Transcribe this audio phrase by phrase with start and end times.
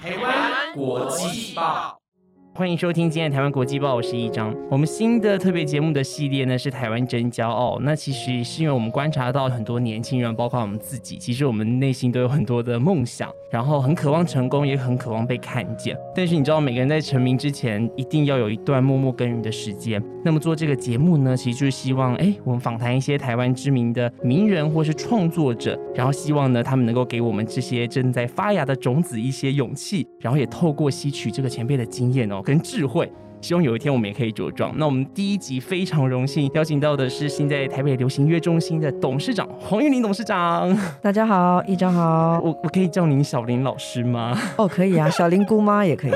[0.00, 1.99] 台湾国际报。
[2.60, 4.54] 欢迎收听今天的台湾国际报，我是一章。
[4.70, 7.78] 我们新的特别节目的系列呢是台湾真骄傲。
[7.80, 15.96] 那其实是因为我们观察到很多年轻人，包括我们自己，其实我们内心都有很多的梦想，然后很渴望成功，也很渴望被看见。
[16.14, 19.98] 但是你知道，每个人在成名之前，一定要有一段默默耕耘的时间。
[20.22, 32.42] 那么做这个节目呢，其实就是希望，哎，我们访谈一些台湾知名的名人或是创作者，然后希望呢，他们能够给我们这些正在发芽的种子一些勇气，然后也透过吸取这个前辈的经验哦。
[32.50, 33.08] 跟智慧，
[33.40, 34.74] 希望有一天我们也可以茁壮。
[34.76, 40.76] 那我们第一集非常荣幸邀请到的是现在台北流行音乐中心的董事长黄玉玲董事长。
[41.00, 42.40] 大家好，一章好。
[42.42, 44.36] 我我可以叫您小林老师吗？
[44.58, 46.12] 哦，可以啊，小林姑妈也可以，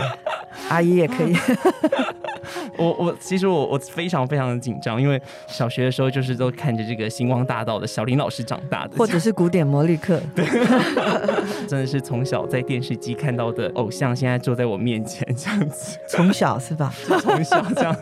[0.68, 1.36] 阿姨也可以。
[2.78, 10.20] 我我其实我我非常非常的紧张，因为小学的时候就是都看着这个星光大道的小林老师长大的，或者是古典魔力课，
[11.68, 16.92] 真的是从小在电视机看到的偶像，现在坐在我面前这样子，从小是吧？
[17.20, 17.96] 从小这样。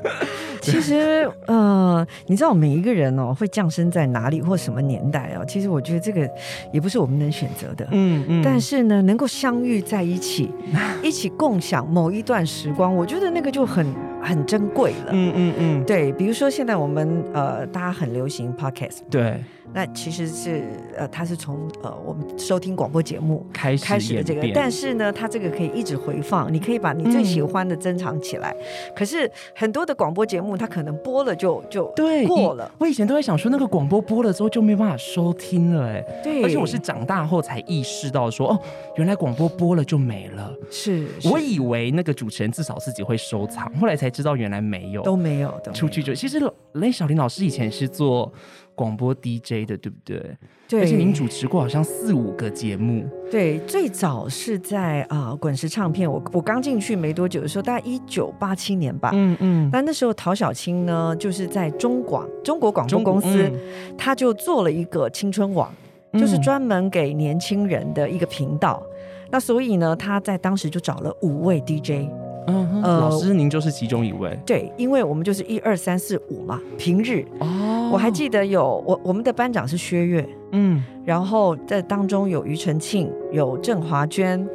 [0.63, 5.45] 其实，呃，你知道每一个人哦，会降生在哪里或什么年代哦？
[5.47, 6.29] 其实我觉得这个
[6.73, 7.87] 也不是我们能选择的。
[7.91, 8.43] 嗯嗯。
[8.45, 10.51] 但是呢，能够相遇在一起，
[11.03, 13.87] 一起共享某一段时光，我觉得那个就很
[14.23, 15.11] 很珍贵了。
[15.11, 15.85] 嗯嗯嗯。
[15.85, 19.01] 对，比如说现在我们呃，大家很流行 podcast。
[19.11, 19.43] 对。
[19.75, 20.65] 那其实是
[20.97, 28.55] 呃，他是从呃我们收听广播节目开始开始的这个，但是呢，他这个可以一直回放，你可以把你最喜欢的珍藏起来。
[28.95, 32.71] 可是很多的广播节目，它可能播了就就对过了。
[32.79, 36.43] 我以前都在想说，那个广播播了之后就没办法收听了，哎，对。
[36.43, 38.61] 而且我是长大后才意识到说，哦，
[38.97, 40.53] 原来广播播了就没了。
[40.71, 45.73] 是，我以为那个主持人至少自己会收藏，后来才知道原来没有，都没有的。
[45.73, 46.39] 出去就其实
[46.73, 48.31] 雷小林老师以前是做。
[48.75, 50.37] 广播 DJ 的对不对？
[50.69, 53.07] 对，而且您主持过好像四五个节目。
[53.31, 59.11] 对，最早是在啊滚石唱片，我我刚进去没多久的时候，大概一九八七年吧。
[59.13, 59.71] 嗯嗯。
[59.73, 63.51] 但那时候陶小青呢，就是在中广中国广播公司，
[63.99, 65.71] 他就做了一个青春网，
[66.15, 68.83] 就是专门给年轻人的一个频道。
[69.31, 72.09] 那所以呢，他在当时就找了五位 DJ。
[72.49, 74.37] 嗯，呃，老师您就是其中一位。
[74.45, 77.25] 对，因为我们就是一二三四五嘛，平日。
[77.39, 77.47] 哦，
[77.93, 84.49] 我还记得有我我们的班长是薛岳，嗯，然后在当中有庾澄庆、有郑华娟、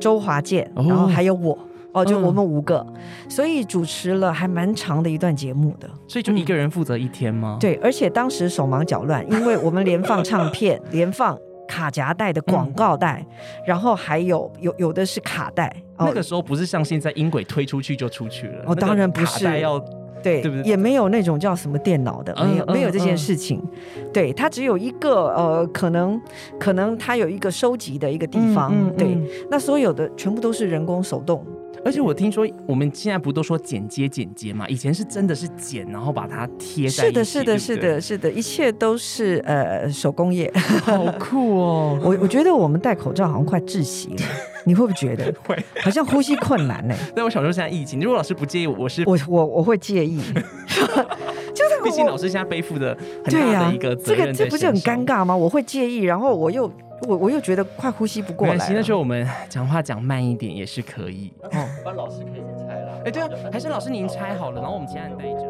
[0.00, 1.58] 周华健，然后还有我，
[1.92, 2.86] 哦，就我们五个，
[3.28, 5.90] 所以主持了还蛮长的一段节目的。
[6.06, 7.58] 所以就一个人负责一天吗？
[7.60, 11.36] 对，而且当时手忙脚乱，因为我们连放唱片，连放。
[11.66, 13.24] 卡夹带的广告带，
[13.66, 15.74] 然后还有有有的是卡带。
[15.98, 18.64] 那个时候不是像现在音轨推出去就出去了。
[18.66, 19.82] 哦，当然不是，要
[20.24, 20.68] 对对不对？
[20.68, 23.62] 也没有那种叫什么电脑的，没有没有这件事情。
[24.12, 26.20] 对，它只有一个呃，可能
[26.58, 28.72] 可能它有一个收集的一个地方。
[28.96, 29.16] 对，
[29.50, 31.44] 那所有的全部都是人工手动。
[31.84, 34.66] 而且我听说我们现在不都说剪接剪接嘛？
[34.68, 37.04] 以前是真的是剪，然后把它贴在。
[37.04, 40.50] 是的，是的，是的，是的，一切都是呃手工业。
[40.82, 41.98] 好酷哦！
[42.02, 44.22] 我我觉得我们戴口罩好像快窒息了，
[44.64, 45.32] 你会不会觉得？
[45.46, 46.94] 会，好像呼吸困难呢。
[47.14, 50.20] 但我小时候现在疫情，如果老师不介意，我是我我我会介意。
[51.54, 55.36] 就是毕竟老师现在背负的很大的一个责任，这个这不是很尴尬吗？
[55.36, 56.70] 我会介意，然后我又。
[57.02, 58.54] 我我又觉得快呼吸不过来。
[58.72, 61.30] 那时候我们讲话讲慢一点也是可以。
[61.42, 61.50] 哦，
[61.84, 63.02] 班老师可以先猜了。
[63.04, 65.44] 哎，对啊，还是老师您猜好了，然后我们其他人待着。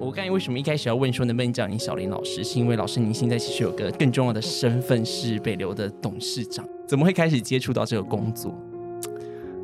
[0.00, 8.54] 我刚才为什么一开始要问说能不能叫你小林老师，是因为老师您现在其实有个更重要的身份是北流的董事长，怎么会开始接触到这个工作？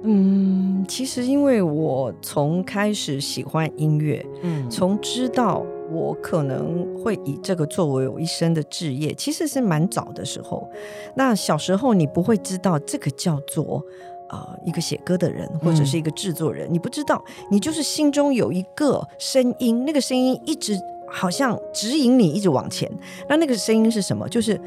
[0.02, 5.64] 嗯，其实因为我从开始喜欢音乐，嗯，从知道。
[5.94, 10.68] 我可能会以这个作为我一生的志业，其实是蛮早的时候。
[11.14, 13.82] 那小时候你不会知道这个叫做
[14.28, 20.76] 呃一个写歌的人或者是一个制作人，你不知道，你就是心中有一个声音，那个声音一直
[21.08, 22.90] 好像指引你一直往前。
[23.28, 24.28] 那那个声音是什么？
[24.28, 24.60] 就是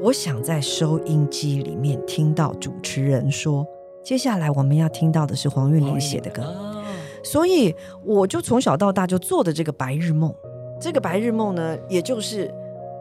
[0.00, 3.66] 我想在收音机里面听到主持人说，
[4.04, 6.77] 接下来我们要听到的是黄韵玲写的歌。
[7.22, 7.74] 所以
[8.04, 10.34] 我就从小到大就做的这个白日梦，
[10.80, 12.52] 这个白日梦呢，也就是，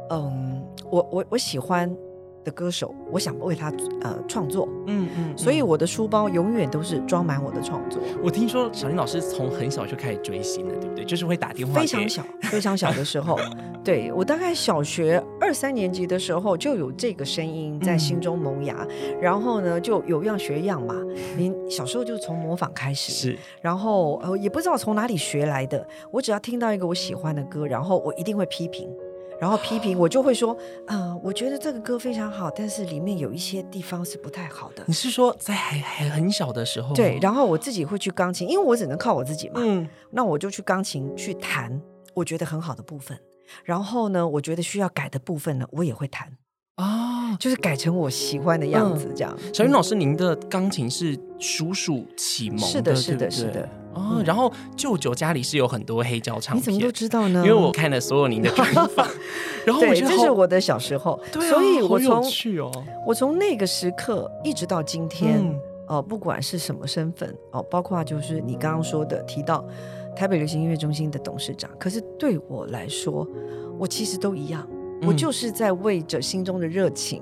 [0.10, 1.96] 嗯，我我我喜欢。
[2.44, 3.70] 的歌手，我想为他
[4.04, 8.02] 呃创作，嗯嗯，所以我的书包永远都是装满我的创作。
[8.24, 11.04] 我听说小林老师从很小就开始追星了，对不对？
[11.04, 11.82] 就是会打电话。
[11.82, 13.38] 非常小，非常小的时候，
[13.84, 18.86] 对我大概小学二三年级的时候就有这个声音在心中萌芽，
[19.22, 20.94] 然后呢就有样学样嘛。
[21.38, 28.94] 您小时候就从模仿开始，是，然后呃也不知道从哪里学来的，我只要听到一个我喜欢的歌，然后我一定会批评。
[29.40, 30.58] 然后批评 我就会说，
[30.88, 34.84] 嗯，我觉得这个歌非常好，但是里面有一些地方是不太好的。
[34.88, 36.94] 你是说在还还很小的时候？
[36.94, 39.62] 对，然后我自己会去钢琴，因为我只能靠我自己嘛。
[39.64, 41.80] 嗯，那我就去钢琴去弹
[42.14, 43.16] 我觉得很好的部分，
[43.64, 46.38] 然后呢，我觉得需要改的部分呢，我也会弹。
[46.76, 49.36] 啊，就是改成我喜欢的样子，这样。
[49.52, 53.70] 小云老师，您的钢琴是叔叔启蒙的，是的，是的，是的。
[53.96, 57.42] 哦，然后舅舅家里是有很多黑胶唱片，你怎么都知道呢？
[57.44, 59.08] 因为我看了所有您的专访，
[59.66, 62.24] 然后我觉得这是我的小时候对，所以我从
[62.60, 69.66] 哦，我从那个时刻一直到今天，哦，不管是什么身份，哦，包括就是你刚刚说的提到
[70.18, 73.28] 台北流行音乐中心的董事长，可是对我来说，
[73.78, 74.68] 我其实都一样。
[75.06, 77.22] 我就是在为着心中的热情，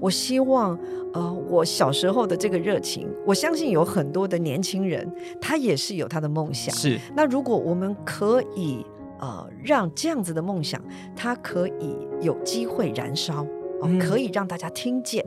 [0.00, 0.78] 我希望，
[1.12, 5.06] 呃，我小时候的这个热情，我相信有很多的年轻人，
[5.38, 6.74] 他也是有他的梦想。
[6.74, 6.98] 是。
[7.14, 8.86] 那如果我们可以，
[9.18, 10.82] 呃，让这样子的梦想，
[11.14, 13.44] 它可以有机会燃烧，
[13.82, 15.22] 哦可以让大家听见，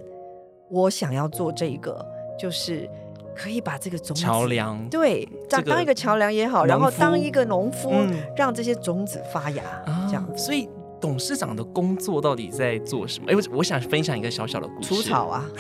[0.72, 2.04] 我想要做这个，
[2.40, 2.90] 就是
[3.36, 7.92] 可以把这个种桥梁，对，当当一个桥梁也好，然后当一个农夫，
[8.38, 9.64] 让这些种子发芽，
[10.08, 10.38] 这样。
[10.38, 10.70] 所以。
[11.04, 13.30] 董事长的工作到底在做什么？
[13.30, 14.88] 哎，我我想分享一个小小的故事。
[14.88, 15.46] 除草啊！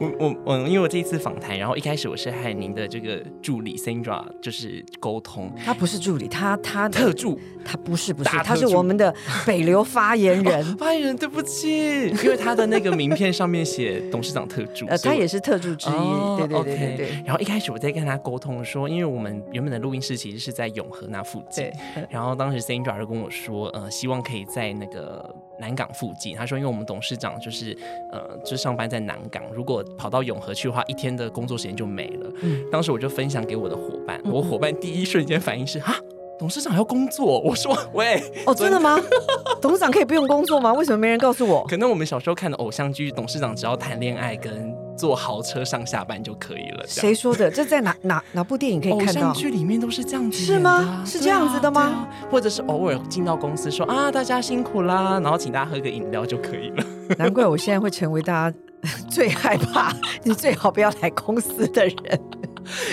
[0.00, 5.52] 我我我，因为我这一次访谈，然后一开始我是和您的这个助理 Sandra 就是沟通。
[5.62, 9.14] 他不是助理，他他特助，他不是不是，他是我们的
[9.44, 10.64] 北流发言人。
[10.78, 16.38] 发言人，对不起，因为他的那个名片上面写董事长特助，呃，他也是特助之一。
[16.38, 17.22] 对对对对。
[17.26, 21.70] 然后一开始我在跟他沟通说，因为我们原本的录音室其实是在永和那附近，
[22.08, 22.77] 然后当时 Sandra。
[22.84, 26.36] 就跟我说，呃，希望可以在那个南港附近。
[26.36, 27.76] 他说，因为我们董事长就是，
[28.12, 32.32] 呃，就上班在南港，如果跑到永和去的话，一天的工作时间就没了。
[32.42, 35.94] 嗯，当时我就分享给我的伙伴，我伙伴第一瞬间反应是，啊，
[36.38, 37.40] 董事长要工作。
[37.40, 39.00] 我说，喂，哦，真的吗？
[39.60, 40.72] 董事长可以不用工作吗？
[40.72, 41.66] 为什么没人告诉我？
[41.66, 44.72] 可能我们小时候看的偶像剧，董事长只要谈恋爱跟。
[44.98, 46.84] 坐豪车上下班就可以了。
[46.86, 47.48] 谁说的？
[47.50, 49.28] 这在哪哪哪部电影可以 看到？
[49.28, 51.02] 偶像剧里面都是这样子，是吗？
[51.06, 52.08] 是这样子的吗？
[52.30, 56.84] 或者是偶尔进到公司说啊，大家辛苦啦，然后请大家喝个饮料就可以了。
[57.16, 58.56] 难怪我现在会成为大家
[59.08, 62.20] 最害怕，你最好不要来公司的人。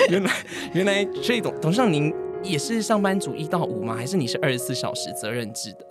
[0.10, 0.32] 原来
[0.74, 2.14] 原来，所以董董事长您
[2.44, 3.96] 也是上班族一到五吗？
[3.96, 5.86] 还是你是二十四小时责任制的？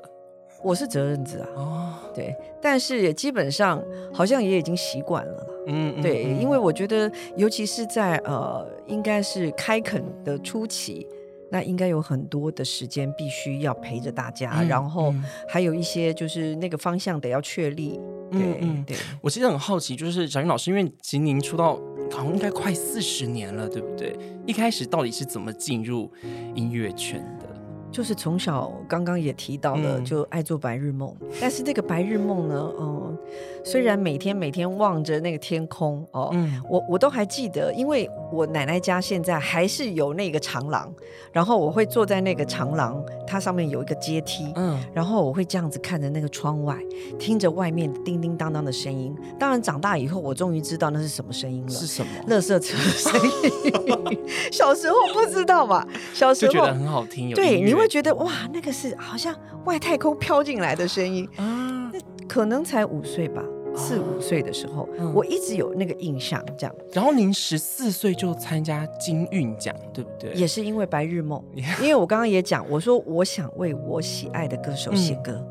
[0.62, 1.46] 我是责任制啊。
[1.56, 3.82] 哦，对，但是也基本上
[4.12, 5.46] 好像也已经习惯了。
[5.66, 11.06] 嗯，对，因为我觉得，尤其是在呃，应该是开垦的初期，
[11.50, 15.14] 那应该有很多的时间必须要陪着大家，然后
[15.49, 18.00] 还有一些就是那个方向得要确立。
[18.31, 18.40] 对，
[18.87, 18.96] 对。
[19.20, 21.78] 我其实很好奇，就是小云老师，因为其实您出道
[22.11, 24.16] 好像应该快四十年了，对不对？
[24.44, 26.11] 一开始到底是怎么进入
[26.55, 27.54] 音乐圈的？
[27.94, 31.14] 就是从小刚刚也提到了，就爱做白日梦。
[31.41, 33.17] 但是这个白日梦呢，嗯，
[33.64, 40.93] 虽然每天每天望着那个天空哦，嗯我我都还记得，因为我奶奶家现在还是有那个长廊，
[41.31, 46.76] 然后我会坐在那个长廊，它上面有一个阶梯，嗯，然后我会这样子看着那个窗外，
[47.17, 49.17] 听着外面叮叮当当的声音。
[49.38, 52.11] 当然长大以后，我终于知道那是什么声音了，是什么？
[52.29, 53.73] 垃圾车声音。
[54.50, 57.84] 小时候不知道嘛，小时候就觉得很好听，有对，你会。
[57.85, 59.35] 会觉得哇，那个是好像
[59.67, 61.91] 外太空飘进来的声音啊！
[61.93, 63.45] 那可能才五岁吧，
[63.76, 66.43] 四五岁的时候，我一直有那个印象。
[66.57, 70.33] 这样，然后您十四岁就参加金韵奖，对不对？
[70.33, 71.45] 也是因为白日梦，
[71.79, 75.47] 因为我刚刚也讲，我说我想为我喜爱的歌手写歌。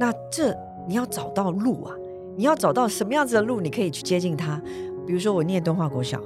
[0.00, 0.56] 那这
[0.88, 1.94] 你要找到路啊，
[2.34, 4.58] 你要找到什么样子的路，你可以去接近他。
[5.06, 6.18] 比如说我念东华国小，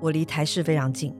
[0.00, 1.14] 我离台视非常近。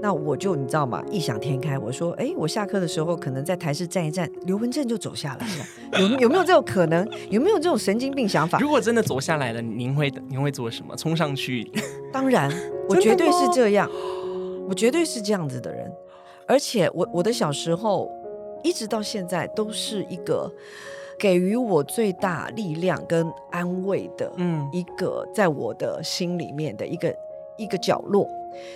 [0.00, 1.02] 那我就你知道吗？
[1.10, 7.08] 异想天开，我说，哎，我下课的时候可能在台式站一站，刘文正就走下来了，有有没有这种可能？
[7.30, 8.58] 有没有这种神经病想法？
[8.60, 10.94] 如果真的走下来了，您会您会做什么？
[10.96, 11.68] 冲上去？
[12.12, 12.50] 当然，
[12.88, 13.90] 我绝对是这样，
[14.68, 15.90] 我绝对是这样子的人。
[16.46, 18.10] 而且，我我的小时候
[18.62, 20.50] 一直到现在都是一个
[21.18, 27.14] 给予我最大力量跟安慰的，嗯，一个在我的心里面的一个
[27.58, 28.28] 一个角落。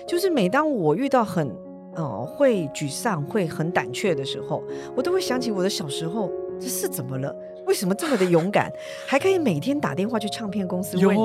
[0.06, 1.50] 就是每当我遇到很，
[1.94, 4.62] 呃，会沮丧、会很胆怯的时候，
[4.96, 7.34] 我都会想起我的小时候，这是怎么了？
[7.66, 8.72] 为什么这么的勇敢，
[9.06, 11.16] 还可以每天打电话去唱片公司问？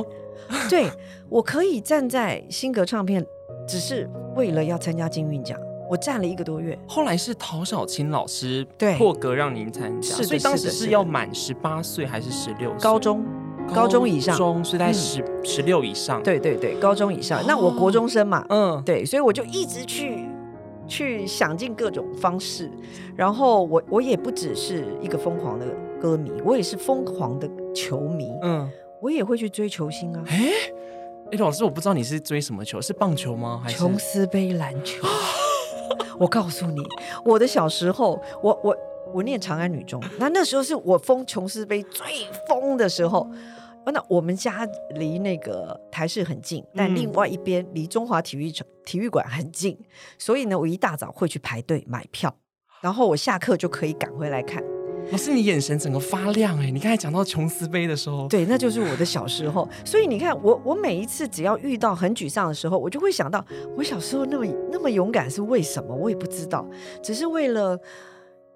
[0.70, 0.90] 对
[1.30, 3.26] 我可以站在新格唱片，
[3.68, 5.60] 只是为了要参加金韵奖，
[5.90, 6.78] 我站了一个多月。
[6.88, 12.72] 后来是陶小青老师对破格让您参加，所以当时是要满十八岁还是十六？
[12.80, 13.26] 高中。
[13.74, 16.22] 高中以上，中是在十十六以上。
[16.24, 17.44] 对对对，高中以上。
[17.48, 20.26] 那我国中生嘛，嗯，对，所以我就一直去
[20.88, 22.72] 去想尽各种方式。
[23.16, 25.66] 然后我我也不只是一个疯狂的
[26.02, 28.32] 歌迷，我也是疯狂的球迷。
[28.42, 28.70] 嗯，
[29.02, 30.24] 我也会去追球星啊。
[30.28, 30.50] 哎，
[31.32, 33.62] 哎，老师，我不知道你是追什么球，是棒球吗？
[33.64, 35.06] 还是琼斯杯篮球？
[36.18, 36.82] 我告诉你，
[37.24, 38.76] 我的小时候，我我
[39.14, 42.06] 我念长安女中，那那时候是我疯琼斯杯最
[42.48, 43.28] 疯的时候。
[43.92, 49.78] 那我们家离那个台式很近，但另外一边离中华体育场体育馆很近，
[50.18, 52.36] 所以呢，我一大早会去排队买票，
[52.82, 54.64] 然后我下课就可以赶回来看。
[55.10, 56.70] 老师，你眼神整个发亮哎！
[56.70, 59.66] 你刚才讲到琼斯杯的时候，对，那就是我的小时候。
[59.86, 63.42] 所以你看，我我每一次只要遇到很沮丧的时候，我就会想到
[63.78, 65.96] 我小时候那么那么勇敢是为什么？
[65.96, 66.68] 我也不知道，
[67.02, 67.80] 只是为了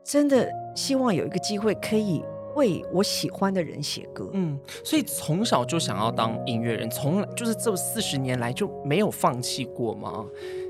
[0.03, 2.21] 真的希望有一个机会可以
[2.61, 4.29] 为我喜欢的人写歌。
[4.33, 10.25] 嗯，所以从小就想要当音乐人，从来就是这四十年来就没有放弃过吗？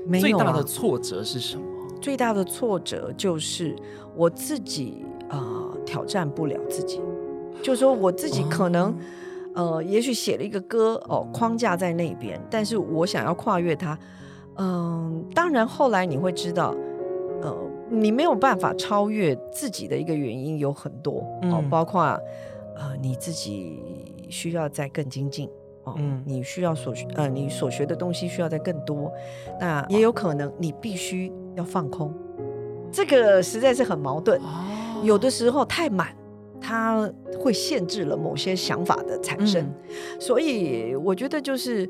[0.06, 0.22] 没有。
[0.22, 1.64] 最大的挫折是什么？
[2.00, 3.76] 最大的挫折就是
[4.16, 5.68] 我自己啊。
[5.84, 7.00] 挑战不了自己，
[7.60, 8.96] 就说我自己可能，
[9.52, 13.98] 呃，也许写了一个歌哦，框架在那边，但是我想要跨越它，
[14.58, 16.72] 嗯，当然后来你会知道，
[17.42, 17.54] 呃，
[17.92, 22.02] 你没有办法超越自己的一个原因有很多哦，包括
[22.76, 23.78] 呃你自己
[24.30, 25.48] 需要再更精进
[25.84, 25.94] 哦，
[26.24, 29.12] 你需要所学呃你所学的东西需要再更多，
[29.60, 32.12] 那也有可能你必须要放空，
[32.90, 34.40] 这个实在是很矛盾。
[35.02, 36.16] 有的时候太满，
[36.60, 39.70] 它会限制了某些想法的产生，
[40.18, 41.88] 所以我觉得就是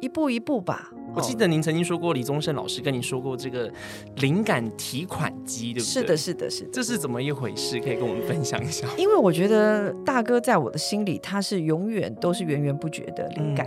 [0.00, 0.90] 一步一步吧。
[1.16, 3.72] 我记得您曾经说过，李宗盛老师跟你说过这个
[4.16, 5.84] 灵感提款机，对不对？
[5.84, 6.70] 是的，是的，是的。
[6.70, 7.80] 这是怎么一回事？
[7.80, 8.86] 可以跟我们分享一下。
[8.98, 13.66] 因为我觉得大哥在我的心里，他是永远都是源源不绝的灵感，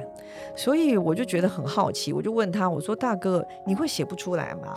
[0.55, 4.75] 所以我就觉得很好奇，我就问他，我说：“大哥，你会写不出来吗？”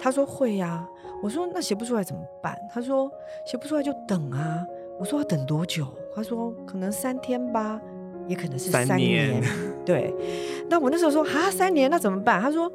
[0.00, 0.84] 他说：“会呀。”
[1.22, 2.56] 我说那写不出来怎么办？
[2.72, 3.10] 他说
[3.44, 4.64] 写不出来就等啊。
[5.00, 5.86] 我说要等多久？
[6.14, 7.80] 他说可能三天吧，
[8.28, 9.42] 也可能是三年。
[9.84, 10.14] 对，
[10.68, 12.40] 那我那时候说啊，三年那怎么办？
[12.40, 12.70] 他说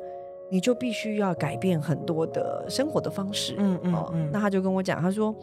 [0.50, 3.56] 你就必须要改变很多的生活的方式。
[3.58, 4.30] 嗯嗯嗯。
[4.34, 5.34] 那他就跟我讲，他说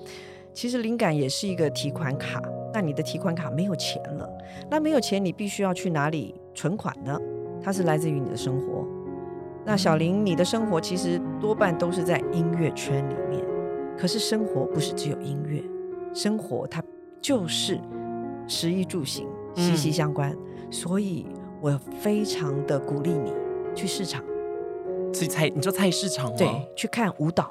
[0.52, 2.42] 其实灵感也是一个提款卡。
[2.72, 4.28] 那你的提款卡没有钱了，
[4.70, 7.18] 那没有钱你必须要去哪里存款呢？
[7.62, 8.86] 它是来自于你的生活。
[9.64, 13.44] 那小林，你的生活其实多半都是在音乐圈里面，
[13.98, 15.62] 可是生活不是只有音乐，
[16.14, 16.82] 生活它
[17.20, 17.78] 就是
[18.46, 20.36] 食衣住行息息相关，
[20.70, 21.26] 所以
[21.60, 23.32] 我非常的鼓励你
[23.74, 24.22] 去市场，
[25.12, 27.44] 去菜，你说菜市场对，去看舞蹈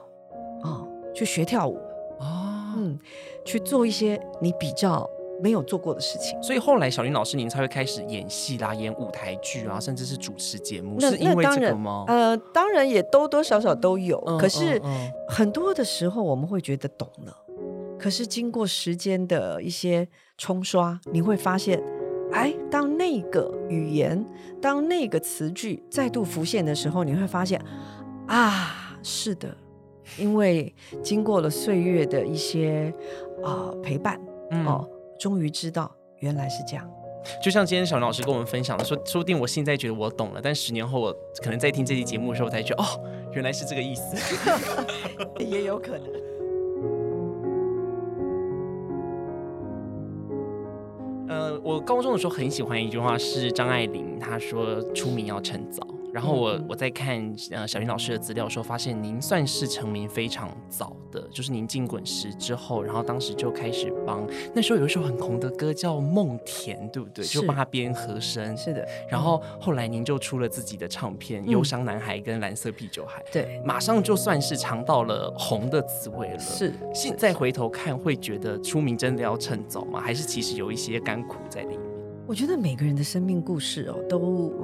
[0.62, 1.78] 啊，去学跳舞
[2.20, 3.00] 啊，嗯，
[3.46, 5.10] 去做一些你比较。
[5.42, 12.04] 没有做过的事情，所以后来小林老师您才会开始演戏啦，演舞台剧啊，甚至是主持节目，是因为这个吗？
[12.10, 14.82] 呃，当然也多多少少都有，可是
[15.30, 17.34] 很多的时候我们会觉得懂了，
[18.00, 21.84] 可是经过时间的一些冲刷，你会发现，
[22.32, 24.26] 哎，当那个语言，
[24.62, 27.62] 当那个词句再度浮现的时候，你会发现，
[28.28, 29.56] 啊，是的，
[30.18, 32.94] 因为经过了岁月的一些
[33.44, 34.20] 啊陪伴，
[34.66, 34.88] 哦。
[35.20, 36.90] 终于知道原来是这样，
[37.44, 41.14] 就像今天小林老师跟我们分享的，说说不定我现在觉得我懂了，但十年后我
[41.44, 42.86] 可能在听这期节目的时候，我才觉得哦，
[43.34, 44.16] 原来是这个意思，
[45.44, 46.29] 也有可能。
[51.30, 67.24] 呃，我高中的时候很喜欢一句话，是张爱玲她说：“出名要趁早。”然后我我在看呃小云老师的资料的时候，发现您算是成名非常早的，就是您进滚石之后，然后当时就开始帮那时候有一首很红的歌叫《梦田》，对不对？
[67.26, 68.58] 就帮他编和声。
[68.58, 68.88] 是的。
[69.10, 76.40] 然后后来您就出了自己的唱片《忧伤男孩》跟《蓝色啤酒海》，对，马上就算是尝到了红的滋味了。
[76.40, 76.74] 是。
[76.94, 80.00] 现在回头看，会觉得出名真的要趁早吗？
[80.02, 81.80] 还是其实有一些甘苦在里面？
[82.26, 84.20] 我觉得每个人的生命故事哦都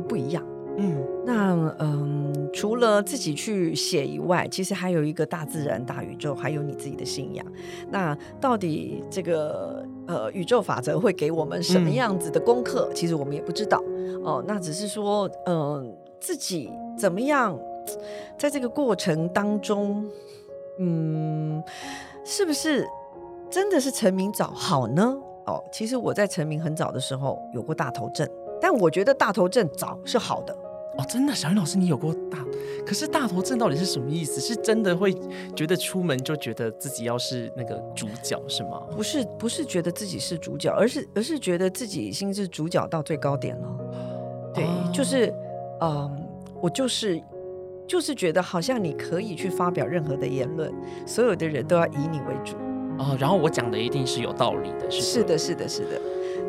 [0.08, 0.46] 不一样。
[0.78, 7.46] 嗯，那嗯，除了自己去写以外，其实还有一个大自然、大宇宙，还有你自己的信仰。
[7.90, 12.92] 那到底这个呃宇宙法则会给我们什么样子的功课？
[12.94, 13.82] 其实我们也不知道
[14.24, 14.44] 哦。
[14.46, 17.58] 那只是说，嗯，自己怎么样
[18.38, 20.06] 在这个过程当中，
[20.80, 21.64] 嗯，
[22.26, 22.86] 是不是
[23.50, 25.18] 真的是成名早好呢？
[25.46, 28.28] 哦，其实我在成名很早的时候有过大头症，
[28.60, 30.58] 但我觉得大头症早是好的。
[30.98, 32.46] 哦，真的，小云老师，你有过大，
[32.86, 34.40] 可是大头症到底是什么意思？
[34.40, 35.14] 是真的会
[35.56, 38.82] 觉得出门就觉得自己要是那个主角是吗？
[38.96, 43.68] 不是，不是觉得自己是主角，而是而是觉得自己已经是主角到最高点了。
[44.54, 45.34] 对，就是，
[45.82, 46.10] 嗯，
[46.62, 47.22] 我就是
[47.86, 50.74] 就是觉得好像你可以去发表任何的言论，
[51.06, 52.56] 所有的人都要以你为主。
[52.98, 56.02] 哦，然后我讲的一定是有道理的，是是的，是的，是的，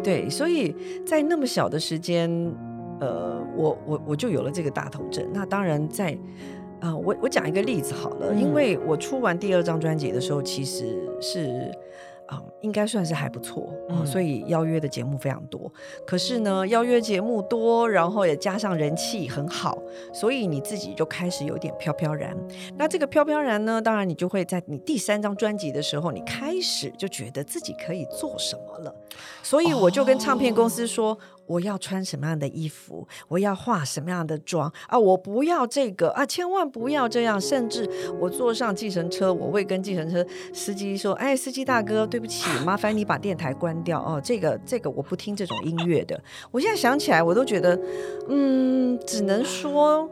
[0.05, 0.73] 对，所以
[1.05, 2.31] 在那么小的时间，
[3.01, 5.27] 呃，我我我就有了这个大头症。
[5.33, 6.17] 那当然在，
[6.81, 11.71] 呃，我我讲一个例子好了，因为我出完第二张专辑的时候，其实是。
[12.27, 13.73] 啊，应该算是还不错，
[14.05, 15.73] 所以邀约的节目非常多。
[16.05, 19.79] 可是呢，邀约节目多，然后也加上人气很好，
[20.13, 22.37] 所以你自己就开始有点飘飘然。
[22.77, 28.93] 那这个飘飘然呢，当然你就会在你第三张专辑的时候，你开始就觉得自己可以做什么了。
[29.45, 31.17] 所以我就跟唱片公司说。
[31.47, 33.07] 我要穿什么样的衣服？
[33.29, 34.99] 我要化什么样的妆啊？
[34.99, 36.27] 我不要这个啊！
[36.27, 37.41] 千万不要这样！
[37.41, 37.89] 甚至
[38.21, 44.21] 我坐上计程车，我会跟计程车司机说：“哎，司机大哥，对不起， 麻烦你把电台关掉哦。
[44.23, 47.79] 这个这个我不听这种音乐的。”我现在想起来，我都觉得，
[48.29, 50.09] 嗯，只能说，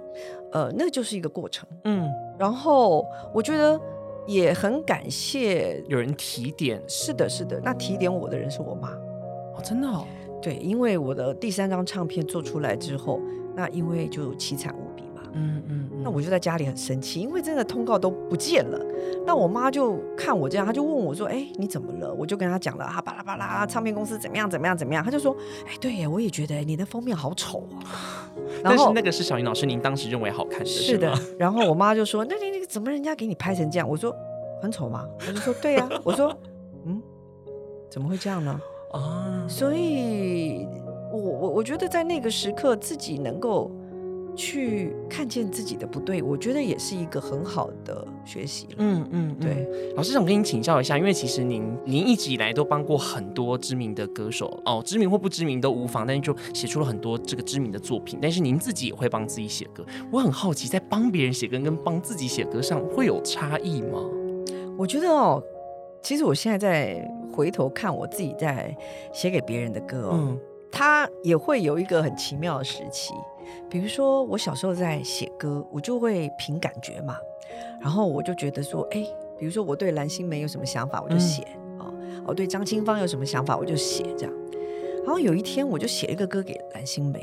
[0.52, 1.68] 呃，那就是一个过程。
[1.84, 3.80] 嗯，然后我觉得
[4.26, 6.80] 也很感谢有人提点。
[6.88, 8.90] 是的，是的，那提点我的人是我妈。
[8.90, 10.06] 哦，真的哦。
[10.44, 13.18] 对，因为我的第三张唱片做出来之后，
[13.56, 18.78] 那因为就凄惨无比嘛，嗯嗯，那我就在家里很生气，因为真的通告都不见了。
[19.24, 25.02] 那我妈就看我这样，她就问我说：“哎，你怎么了？”我就跟她讲了，啊，巴拉巴拉，唱片公司怎么样怎么样怎么样。
[25.02, 25.34] 她就说
[25.66, 28.28] ：“哎，对呀，我也觉得你的封面好丑啊。”
[28.62, 31.18] 但是那个是小云老师您当时认为好看的，是的。
[31.38, 34.14] 然后我妈就说：“那你那个怎么人家给你拍成这样？”我说
[34.60, 36.36] ：“很丑吗？”我就说：“对呀。”我说
[36.84, 37.00] ：“嗯，
[37.90, 38.60] 怎么会这样呢？”
[38.94, 40.66] 啊，所以，
[41.12, 43.70] 我我我觉得在那个时刻，自己能够
[44.36, 48.68] 去看见自己的不对，我觉得也是一个很好的学习。
[48.78, 49.68] 嗯嗯，对。
[49.96, 58.18] 老师想跟您请教一下，因为其实您您一直以来都帮过很多知名的歌手哦，知名或不知名都无妨，但是就写出了很多这个知名的作品。
[58.22, 63.98] 但是您自己也会帮自己写歌，我很好奇，在帮别人写歌跟帮自己写歌上会有差异吗？
[64.78, 65.42] 我觉得哦。
[66.04, 68.76] 其实我现在在回头看我自己在
[69.10, 70.38] 写给别人的歌，嗯，
[70.70, 73.14] 它也会有一个很奇妙的时期。
[73.70, 77.16] 比如说我小时候在写歌，我就会凭感觉嘛，
[77.80, 79.02] 然后我就觉得说，哎，
[79.38, 81.42] 比如说我对蓝心湄有什么想法，我就写
[81.78, 81.88] 啊；
[82.26, 84.32] 我对张清芳有什么想法，我就写这样。
[85.04, 87.20] 然后有一天，我就写了一个歌给蓝心湄。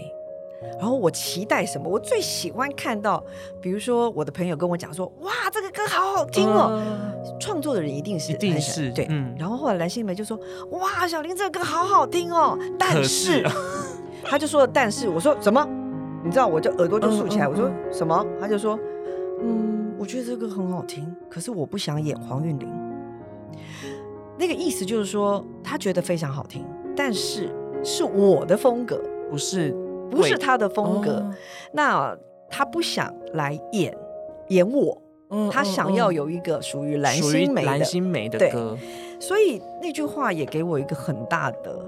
[0.77, 1.89] 然后我期待什么？
[1.89, 3.23] 我最喜欢看到，
[3.61, 6.81] 比如说我的朋友跟我讲说：“哇，这个歌好好听哦！”
[7.39, 9.07] 创作的人一定是一定是对。
[9.37, 10.39] 然后后来蓝心湄就说
[10.71, 13.43] ：“哇，小林这个歌好好听哦！”但是，
[14.23, 15.67] 他就说：“但是，我说什么？
[16.23, 17.47] 你知道，我就耳朵就竖起来。
[17.47, 18.25] 我说什么？
[18.39, 18.79] 他就说
[19.41, 22.69] ：“嗯，我觉得这个很好听，可是我不想演黄韵玲。”
[24.37, 27.49] 那个意思就是说，他觉得非常好听，但是
[27.83, 29.75] 是我的风格，不是。
[30.11, 31.25] 不是他的风格，
[31.71, 32.15] 那
[32.49, 33.97] 他不想来演
[34.49, 35.01] 演我，
[35.49, 38.77] 他想要有一个属于蓝心湄蓝心湄的歌，
[39.19, 41.83] 所以那句话也给我一个很大的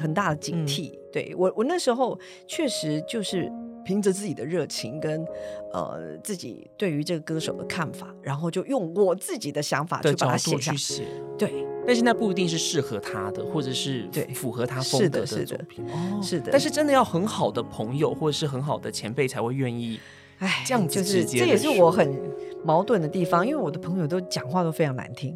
[0.00, 0.98] 很大的警惕。
[1.12, 3.52] 对我，我那时候确实就是
[3.84, 5.24] 凭着自己的热情跟
[5.72, 10.72] 呃自己对于这个歌手的看法，然后就用我自己的想法去把它写下。
[10.72, 11.06] 去。
[11.38, 11.66] 对。
[11.86, 16.20] 但是那不一定是适合他的，或者是对符合他风格的作品哦。
[16.22, 20.00] 是的，但是真的要很好的朋友或者是很好的前辈才会愿意。
[20.38, 22.14] 哎，这样就是这也是我很
[22.62, 25.34] 矛盾的地方，因为我的朋友都讲话都非常难听，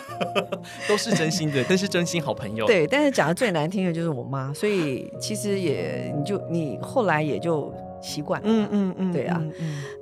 [0.86, 2.66] 都是真心的，但是真心好朋友。
[2.66, 8.38] 对，但是讲的最难听的就是我妈，所以其实也你就你后来也就习惯。
[8.44, 9.42] 嗯嗯嗯，对啊。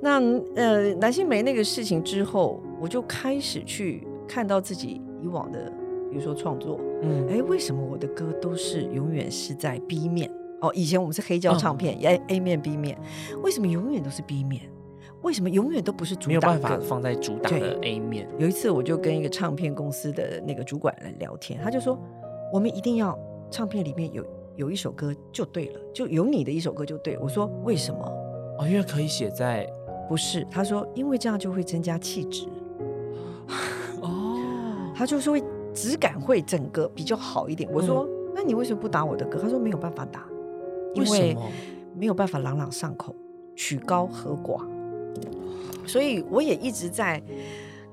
[0.01, 0.19] 那
[0.57, 5.01] 呃，蓝心湄那个事情之后，我就开始去看到自己。
[5.19, 5.73] 以往的，
[6.11, 10.31] 比如说创作，嗯，哎，为什么我的歌都是永远是在 B 面？
[10.61, 12.95] 哦，以前我们是黑胶唱片，A A 面 B 面，
[13.41, 14.61] 为什么永远都是 B 面？
[15.23, 16.27] 为什么永远都不是主打？
[16.27, 18.29] 没有办法放在主打的 A 面。
[18.37, 21.97] 有一次，我就跟一个唱片公司的那个主管来聊天，他就说，
[22.53, 23.17] 我们一定要
[23.49, 24.23] 唱片里面有
[24.55, 27.17] 有一首歌就对了，就有你的一首歌就对。
[27.17, 27.99] 我说为什么？
[28.59, 29.67] 哦，因为可以写在，
[30.07, 30.45] 不是？
[30.51, 32.47] 他说，因为这样就会增加气质。
[34.97, 37.69] 他就是会质感会整个比较好一点。
[37.71, 39.39] 我说，那你为什么不打我的歌？
[39.39, 40.25] 他说没有办法打，
[40.95, 41.37] 因为
[41.95, 43.15] 没有办法朗朗上口，
[43.55, 44.65] 曲高和寡。
[45.85, 47.21] 所以我也一直在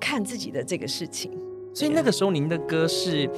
[0.00, 1.30] 看自己的这个事情。
[1.74, 3.28] 所以那个时候您的歌是，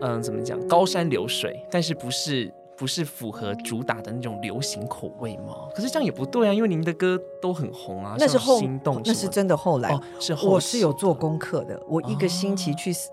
[0.00, 0.58] 嗯，怎么讲？
[0.68, 5.68] 高山流水，但是不是不是符合主打的那种流行口味吗？
[5.74, 8.16] 可是这样也不对啊，因为您的歌都很红啊。
[8.18, 9.98] 那是后，心动，那是真的后来。
[10.20, 12.92] 是我是有做功课的，我一个星期去。
[12.92, 13.10] 四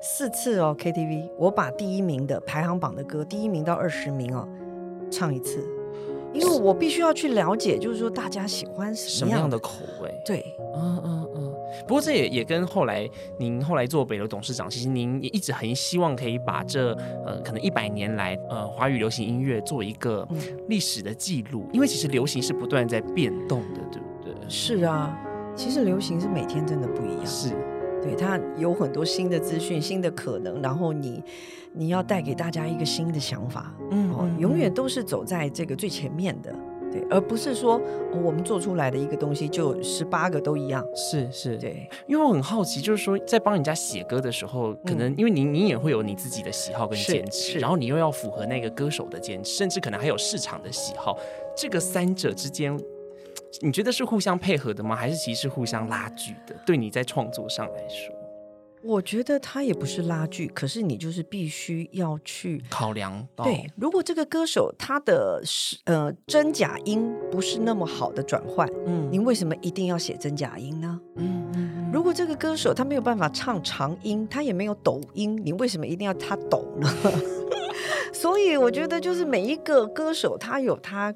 [0.00, 4.46] 四次哦，KTV，我把第一名的排行榜的歌，第一名到二十名哦，
[5.10, 5.58] 唱一次，
[6.32, 10.14] 因因为我必须要去了解，就是说大家喜欢什么样的口味。
[10.24, 11.54] 对，嗯嗯嗯。
[11.86, 16.92] 不过这也也跟后来您后来做北流董事长，其实您也一直很希望可以把这
[17.24, 20.26] 呃可能一百年来呃华语流行音乐做一个
[20.68, 24.34] 历史的记录，因为其实流行是不断在变动的，对不对？
[24.48, 25.18] 是啊，
[25.54, 27.26] 其实流行是每天真的不一样。
[27.26, 27.50] 是。
[28.00, 31.20] 对它有很多新的资讯、新的可能，然后你
[31.72, 36.54] 你要带给大家一个新的想法，嗯，永远都是走在这个最前面的，
[36.90, 37.80] 对，而不是说
[38.22, 51.16] 我们做出来的一个东西就十八个都一样，是是，对，因为我很好奇，就是说在帮人家写歌的时候，可能因为你你也会有你自己的喜好跟坚持，然后你又要符合那个歌手的坚持，甚至可能还有市场的喜好，
[51.56, 52.78] 这个三者之间。
[53.62, 54.94] 你觉得是互相配合的吗？
[54.94, 56.54] 还是其实互相拉锯的？
[56.66, 58.14] 对你在创作上来说，
[58.82, 63.26] 我觉得他也不是拉锯，可是你就是必须要去考量。
[63.36, 71.00] 对，如果这个歌手他的是呃真假音不是那么好的转换，嗯，您为什么一定要写真假音呢？
[71.16, 71.90] 嗯嗯。
[71.92, 76.88] 如果这个歌手他没有办法唱长音，他也没有抖音，你为什么一定要他抖呢？
[78.12, 81.14] 所以我觉得就是每一个歌手他有他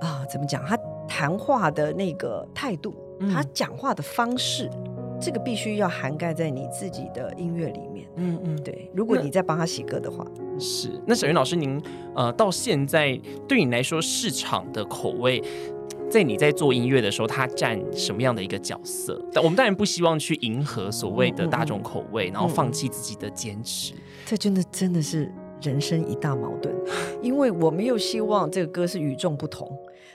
[0.00, 0.78] 啊，怎么讲他。
[1.08, 2.94] 谈话的那个态度，
[3.30, 4.70] 他讲话的方式，
[5.22, 8.06] 这个必须要涵盖在你自己的音乐里面。
[8.16, 8.90] 嗯嗯，对。
[8.92, 10.26] 如果你在帮他写歌的话，
[10.58, 10.90] 是。
[11.06, 11.80] 那小云老师，您
[12.16, 15.40] 呃，到现在对你来说，市场的口味，
[16.10, 19.24] 在你在做音乐的时候，它占什么样的一个角色？
[19.32, 23.94] 但我们当然不希望去迎合所谓的大众口味，然后放弃自己的坚持。
[24.26, 25.32] 这真的真的是
[25.62, 26.74] 人生一大矛盾，
[27.22, 29.70] 因为我们又希望这个歌是与众不同。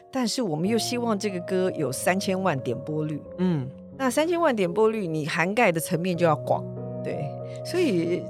[0.09, 3.67] 但是我们又希望这个歌有三千万点播率，嗯，
[3.97, 6.63] 那三千万点播率，你涵盖的层面就要广，
[7.03, 7.25] 对，
[7.65, 8.23] 所以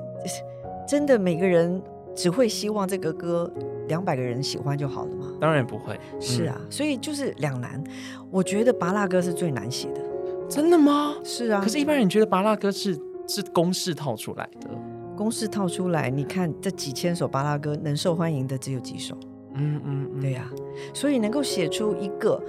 [0.88, 1.82] 真的每个人
[2.16, 3.52] 只会希望这个歌
[3.88, 5.28] 两百个人喜欢就好了吗？
[5.40, 7.84] 当然不会，是啊，所以就是两难。
[8.32, 10.02] 我觉得拔蜡歌是最难写的，
[10.50, 11.16] 真的吗？
[11.24, 14.70] 是啊，可是，一般人觉得拔蜡歌是是公式套出来的，
[15.16, 19.16] 公式套出来，你看这几千首拔蜡歌，能受欢迎的只有几首。
[19.60, 20.50] 嗯嗯，对呀，
[20.94, 22.42] 所以能够写出一个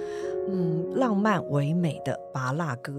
[0.51, 2.93] 嗯浪漫唯美的拔蜡歌，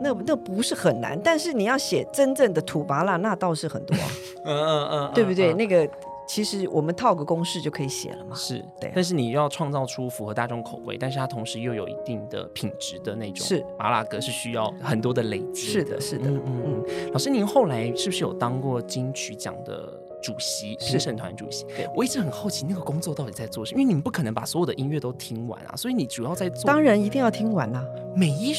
[0.00, 3.96] 那那不是很难，但是你要写真正的土拔蜡，那倒是很多，
[4.44, 5.52] 嗯嗯嗯，对不对？
[5.54, 5.88] 那个
[6.26, 8.90] 其实我们套个公式就可以写了嘛，是，对。
[8.94, 17.12] 但是你要创造出符合大众口味，但是它同时又有一定的品质的那种，是拔蜡歌是需要很多的累积，是的，是的，嗯嗯嗯。
[17.12, 20.00] 老师，您后来是不是有当过金曲奖的？
[20.24, 21.86] 主席评审团主席，对。
[21.94, 26.64] 我一直很好奇那个工作到底在做什么，因为你们不可能把所有的音乐都听完啊，所以你主要在做。
[26.66, 27.84] 当然一定要听完啊，
[28.16, 28.54] 每一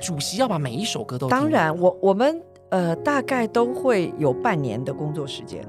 [0.00, 1.28] 主席要把每一首歌都。
[1.28, 5.62] 当然，我我们呃大概都会有半年的工作时间。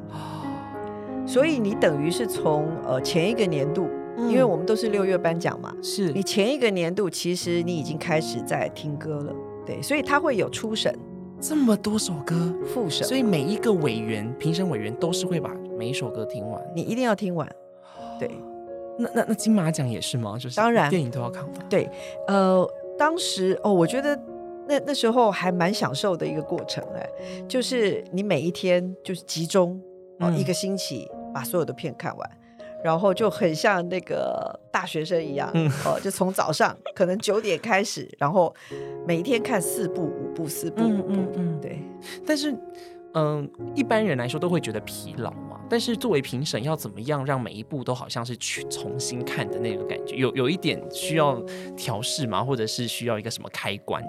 [1.27, 6.13] 所以你等于是从呃前一个年度，因为我们都是六月颁奖嘛，是。
[6.13, 9.33] 你前一个年度其实你已经开始在听歌了，
[9.65, 10.97] 对，所以他会有初审。
[11.41, 16.61] 这么多首歌复审，所以每一个委员、评审委员都是会把每一首歌听完。
[16.75, 17.49] 你一定要听完，
[18.19, 18.29] 对。
[18.99, 20.37] 那那那金马奖也是吗？
[20.37, 21.53] 就是当然电影都要看完。
[21.67, 21.89] 对，
[22.27, 22.63] 呃，
[22.97, 24.15] 当时哦，我觉得
[24.67, 27.09] 那那时候还蛮享受的一个过程哎，
[27.47, 29.81] 就是你每一天就是集中
[30.19, 32.31] 哦一个星期把所有的片看完。
[32.83, 35.51] 然后就很像那个大学生一样，
[35.85, 38.53] 哦，就从早上可能九点开始，然后
[39.05, 41.79] 每天看四部、五部、四部、五部，嗯，对。
[42.25, 42.57] 但是，
[43.13, 45.59] 嗯，一般人来说都会觉得疲劳嘛。
[45.69, 50.15] 但是作为评审，要怎么样让每一部都好像是去重新看的那个感觉？
[50.15, 51.39] 有有一点需要
[51.77, 52.43] 调试吗？
[52.43, 54.03] 或者是需要一个什么开关？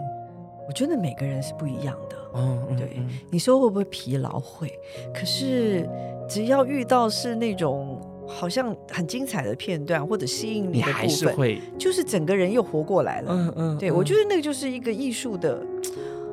[0.66, 2.16] 我觉得每个人是不一样的。
[2.34, 3.02] 嗯，对。
[3.30, 4.40] 你说会不会疲劳？
[4.40, 4.72] 会。
[5.12, 5.86] 可是
[6.28, 8.00] 只要遇到是那种。
[8.34, 13.32] 好像很精彩的片段或者吸引你的部分，就是整个人又活过来了。
[13.32, 15.64] 嗯嗯，对我觉得那个就是一个艺术的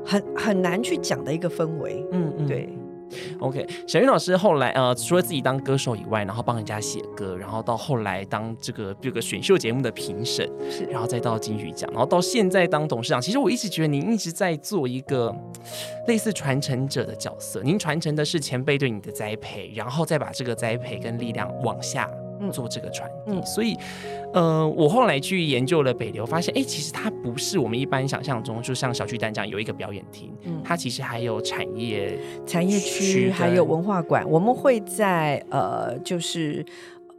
[0.05, 2.05] 很很难去讲的一个氛围。
[2.11, 2.69] 嗯嗯，对。
[3.39, 13.21] OK，小云老师后来呃，除了自己当歌手以外，然后帮人家写歌，然后到后来当这个这个选秀节目的评审，是，然后再到金曲奖，然后到现在当董事长。
[13.21, 15.35] 其实我一直觉得您一直在做一个
[16.07, 22.09] 类似传承者的角色，您传承的是前辈对你的栽培，然后再把这个栽培跟力量往下。
[22.51, 23.75] 做这个传递，所以，
[24.33, 34.23] 呃，我后来去研究了北流，发现，哎，其实它不是我们一般想象中，就像小巨蛋这样有一个表演厅，嗯，它其实还有产业产业区，还有文化馆。
[34.29, 36.63] 我们会在呃，就是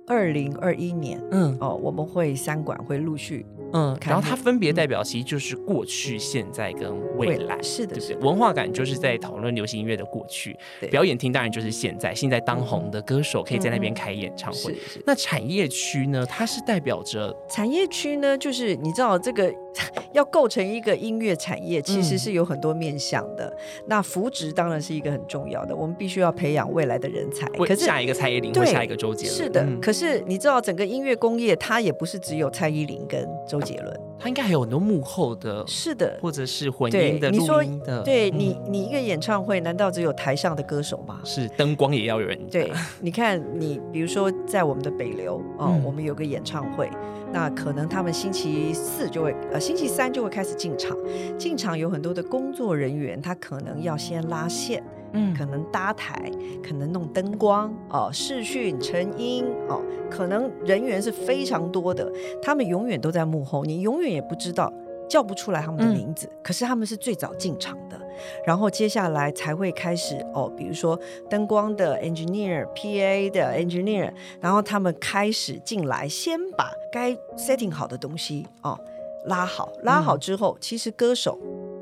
[0.06, 8.28] 二零二一年，嗯，哦，我们会三馆会陆续嗯，然后它分别代表其实就是过去、现在跟未来，是的，对不对？
[8.28, 10.56] 文化感就是在讨论流行音乐的过去，
[10.90, 14.76] 表演厅当然就是现在，现在当红的歌手可以在那边开演唱会。
[15.04, 16.24] 那产业区呢？
[16.26, 19.52] 它是代表着产业区呢，就是你知道这个
[20.12, 23.52] 要构成一个音乐产业，其实是有很多面向的。
[23.86, 27.46] 那扶植当然是一个很重要的，我们必须要培养未来的人才。
[27.48, 29.66] 可是下一个蔡依林，或下一个周杰伦，是的。
[29.80, 34.00] 可是你知道整个音乐工业，它也不是只有蔡依林跟周杰伦。
[34.22, 38.02] 他应该还有很多幕后的，是的，或者是混音的、录音的。
[38.02, 41.20] 对你，你一个演唱会，难道只有台上的歌手吗？
[41.24, 42.38] 是灯光也要有人。
[42.50, 46.90] 对，你看，你比如说在我们的北流哦，我们有个演唱会，
[47.32, 50.96] 那可能他们星期四就会，呃，星期三就会开始进场。
[51.38, 54.82] 进场有很多的工作人员，他可能要先拉线。
[55.12, 56.30] 嗯，可能搭台，
[56.62, 62.08] 可能弄灯光哦，视讯成音哦，可能人员是非常多的，
[62.40, 64.72] 他们永远都在幕后，你永远也不知道
[65.10, 68.00] 叫不出来他们的名字，可是他们是最早进场的，
[68.46, 78.78] 然后接下来才会开始哦，比如说灯光的 engineer、PA 的 engineer，然后他们开始进来，先把该 setting 好的东西哦
[79.26, 81.36] 拉好，拉好之后，其实歌手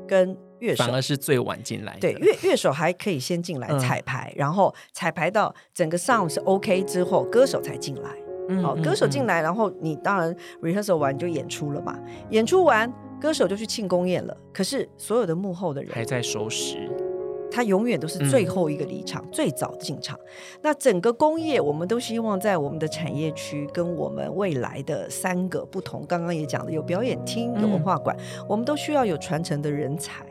[0.07, 8.09] 跟乐手反而是最晚进来，对乐乐手还可以先进来彩排，然后彩排到整个 sound 是 OK 之后，歌手才进来。
[8.63, 11.95] 好，歌手进来，然后你当然 rehearsal 完就演出了嘛。
[12.31, 14.35] 演出完，歌手就去庆功宴了。
[14.53, 16.89] 可是所有的幕后的人还在收拾，
[17.51, 20.17] 他永远都是最后一个离场，最早进场。
[20.61, 28.15] 那整个工业，我们都希望在我们的产业区，跟我们未来的三个不同，刚刚也讲了，有表演厅，有文化馆，
[28.47, 30.25] 我们都需要有传承的人才。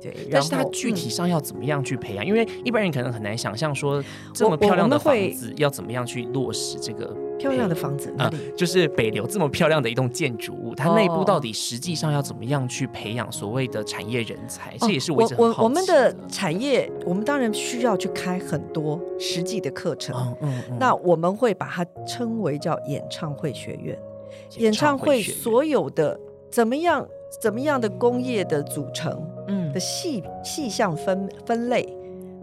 [0.00, 2.24] 对， 但是它具体上要怎么样去培养？
[2.24, 8.12] 因为一般人可能很难想象说这么漂亮的房子要怎么样去落实这个漂亮的房子？
[8.56, 14.74] 就是北流这么漂亮的一栋建筑物，它内部到底实际上要怎么样去培养所谓的产业人才？
[14.78, 20.14] 这也是我我我们的产业，我们当然需要去开很多实际的课程。
[20.40, 23.98] 嗯嗯，那我们会把它称为叫演唱会学院。
[24.58, 26.18] 演唱会所有的
[26.50, 27.06] 怎么样？
[27.40, 31.86] 怎么样的工业的组成，嗯，的细细项分分类，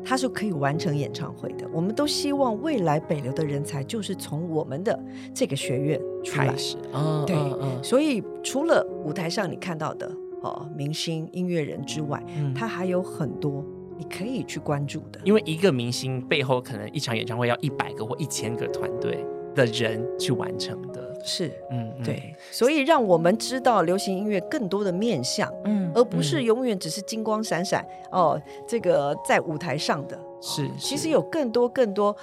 [0.04, 1.65] 它是可以完成演唱会的。
[1.74, 4.98] 我们都希望未来北流的人才就是从我们的
[5.34, 6.54] 这个学院出来，
[6.91, 7.36] 哦，对，
[7.82, 13.63] 所以除了舞台上你看到的哦明星音乐人之外，他还有很多
[13.98, 15.19] 你可以去关注的。
[15.24, 21.03] 因为一个明星背后可能一场演唱会要一百个或一千个团队的人去完成的。
[21.24, 32.16] 是，嗯，对，所以让我们知道流行音乐更多的面向，嗯，而不是永远只是金光闪闪哦，这个在舞台上的，是，其实有更多更多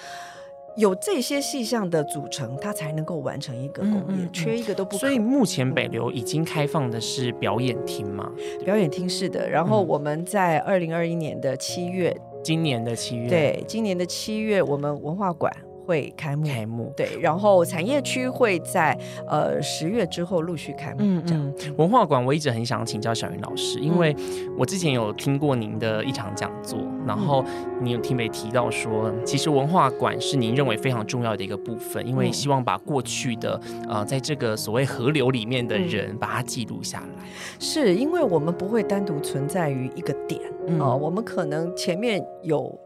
[0.77, 4.97] 有这些细项的组成，它才能够完成一个工业，缺一个都不。
[4.99, 8.31] 所以目前北流已经开放的是表演厅吗？
[8.65, 15.51] 表演厅是的，然后我们在二零二一年的七月，今年的七月，对，今年的七月，我们文化馆。
[15.91, 20.99] 会开幕，开幕对，然后产业区会在呃十月之后陆续开幕。
[21.01, 24.15] 嗯嗯，文化馆我一直很想请教小云老师，因为
[24.57, 27.45] 我之前有听过您的一场讲座，然后
[27.83, 37.25] 你有听没提到说，其实文化馆是您认为非常重要的一个部分，因为希望把过去的呃在这个所谓河流里面的人把它记录下来。
[37.59, 40.41] 是因为我们不会单独存在于一个点
[40.79, 42.79] 啊，我们可能前面有。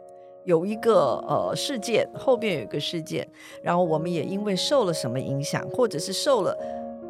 [0.44, 3.26] 有一个呃事件，后边有一个事件，
[3.62, 6.56] 然后我们也因为受了什么影响，或者是受了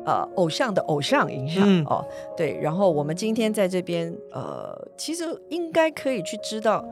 [0.06, 2.04] 呃偶像的偶像影响哦，
[2.36, 6.84] 对，然后我们今天在这边呃，其实应该可以去知道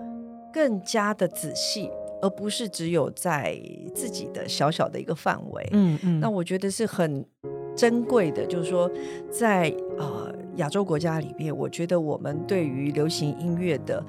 [0.52, 3.56] 更加的仔细，而不是只有在
[3.94, 7.24] 自己的小小的一个范围，嗯嗯，那我觉得是很
[7.76, 8.90] 珍贵的，就是说
[9.30, 14.04] 在呃亚洲国家里面，我觉得我们对于流行音乐的。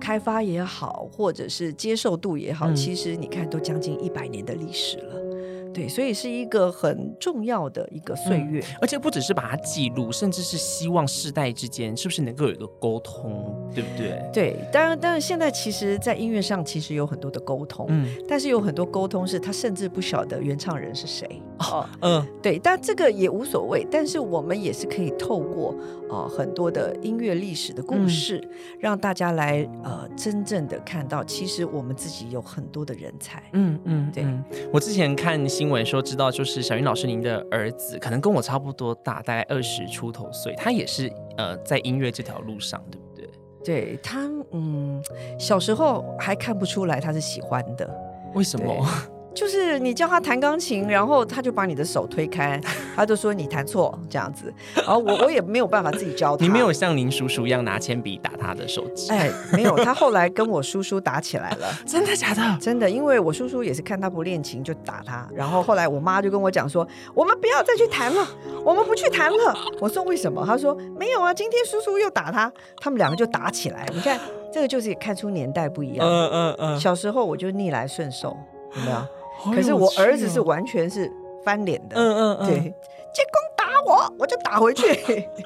[0.00, 5.29] 开发也好，或者是接受度也好，其实你看都将近一百年的历史了。
[5.72, 14.20] 对，所以是一个很重要的一个岁月，而且不只是把它记录，甚至是希望世代之间是不是能够有一个沟通，对不对？
[14.32, 21.26] 对，当然，当然，现在其实，在音乐上其实有很多的沟通，嗯，但是有很多沟通是他甚至不晓得原唱人是谁，
[21.58, 25.74] 哦，嗯，对，但这个也无所谓，但是我们也是可以透过
[26.08, 28.42] 呃很多的音乐历史的故事，
[28.78, 34.24] 让大家来呃真正的看到，其实我们自己有很多的人才，嗯嗯，对
[34.72, 35.40] 我之前看。
[35.60, 43.28] 新闻说知道，就是小云老师您的儿子可能跟我差不多大，大概二十出头岁，他也是呃在音乐这条路上，对不对？
[43.62, 45.04] 对他，嗯，
[45.38, 47.86] 小时候还看不出来他是喜欢的，
[48.32, 48.86] 为什么？
[49.34, 52.60] 就是你教他弹钢琴，然后他就把你的手推开，
[52.96, 56.44] 他就说你弹错这样子，然后我我也没有办法自己教他。
[56.44, 59.12] 你没有像您叔叔一样拿铅笔打他的手指？
[59.12, 61.68] 哎，没有，他后来跟我叔叔打起来了。
[61.86, 62.58] 真的假的？
[62.60, 68.26] 真的，因为我叔叔也是看他不练琴就打他，然后后来我妈就跟我讲说，我们不要再去弹了，
[68.64, 69.56] 我们不去弹了。
[69.80, 70.44] 我说为什么？
[70.44, 73.86] 他说没有啊，今天叔叔又打他，他们两个就打起来。
[73.94, 74.18] 你看
[74.52, 76.06] 这个就是看出年代不一样。
[76.06, 76.80] 嗯嗯嗯。
[76.80, 78.36] 小时候我就逆来顺受，
[78.74, 79.06] 有没有？
[79.54, 81.10] 可是我儿子是完全是
[81.44, 84.84] 翻脸的，嗯嗯嗯，对，建工打我，我就打回去。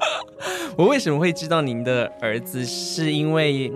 [0.77, 2.65] 我为什么会知道您的儿子？
[2.65, 3.71] 是因为。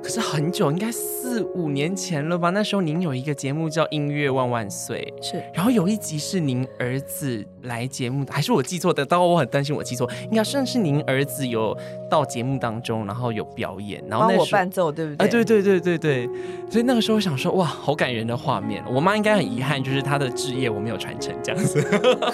[0.00, 2.48] 可是很久，应该四五年前了吧？
[2.48, 5.42] 那时候您有一个节目叫《音乐万万岁》，是。
[5.52, 9.04] 然后有一集是您儿子来节目，还是我记错的？
[9.04, 11.76] 当然我很担心我记错，应该算是您儿子有
[12.10, 15.26] 到节目当中，然后有表演，然后帮我伴奏，对不对？
[15.26, 16.28] 啊，对对对对对。
[16.70, 18.84] 所以那个时候想说，哇，好感人的画面。
[18.92, 21.82] 我妈应该很遗憾，就是她的职业我没有传承这样子。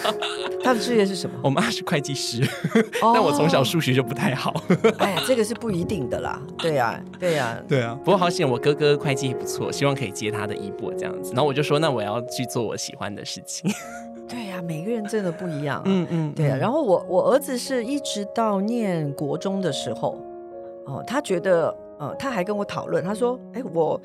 [0.62, 1.38] 她的职业是什么？
[1.42, 2.42] 我妈是会计师，
[3.00, 4.54] 但我从小数学就不太好。
[4.98, 6.40] 哎，这个是不一定的啦。
[6.58, 7.58] 对呀，对呀。
[7.68, 11.32] 对啊，不过好险，我哥哥会计也不错，希望可以接他的衣钵这样子。
[11.32, 13.70] 然后我就说，那我要去做我喜欢的事情。
[14.28, 15.82] 对呀，每个人真的不一样。
[15.84, 16.56] 嗯嗯，对啊。
[16.56, 20.18] 然后我我儿子是一直到念国中的时候，
[20.86, 24.00] 哦，他觉得，呃，他还跟我讨论，他说，哎，我。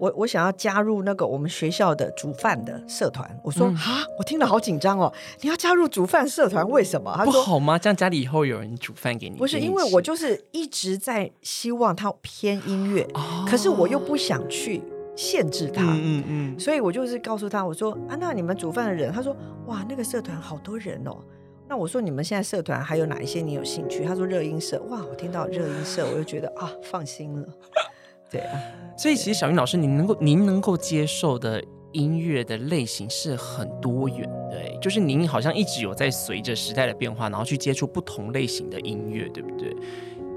[0.00, 7.12] 我我想要加入那个我们学校的煮饭的社团，我说啊，我听了好紧张哦，你要加入煮饭社团，为什么？
[7.16, 7.76] 他说不好吗？
[7.76, 9.36] 这样家里以后有人煮饭给你？
[9.36, 13.04] 不是，因为我就是一直在希望他偏音乐，
[13.50, 14.80] 可是我又不想去
[15.18, 21.18] 限制他，嗯嗯，所以我就是告诉他，我说啊，那你们煮饭的人，他说哇，那个社团好多人哦，
[21.68, 24.04] 那我说你们现在社团还有哪一些你有兴趣？
[24.04, 27.48] 他说热音社，哇，我听到热音社，我就觉得啊，放心了。
[28.30, 28.60] 对啊，
[28.96, 39.74] 所以其实小云老师，您能够您能够接受的音乐的类型是很多元的，就是您好像一直有在随着时代的变化，然后去接触不同类型的音乐，对不对？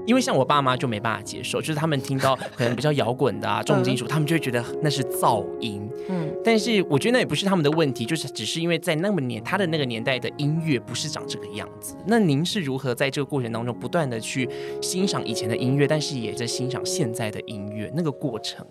[0.06, 5.88] 因为像我爸妈就没办法接受，就是他们听到可能比较摇滚的啊、重金属，他们就会觉得那是噪音。
[6.08, 11.94] 嗯，但是我觉得那也不是他们的问题，就是只是因为在那么年他的那个年代的音乐不是长这个样子。
[12.06, 14.48] 那您是如何在这个过程当中不断的去
[14.80, 18.66] 欣赏以前的音乐，但是也在欣赏现在的音乐那个过程？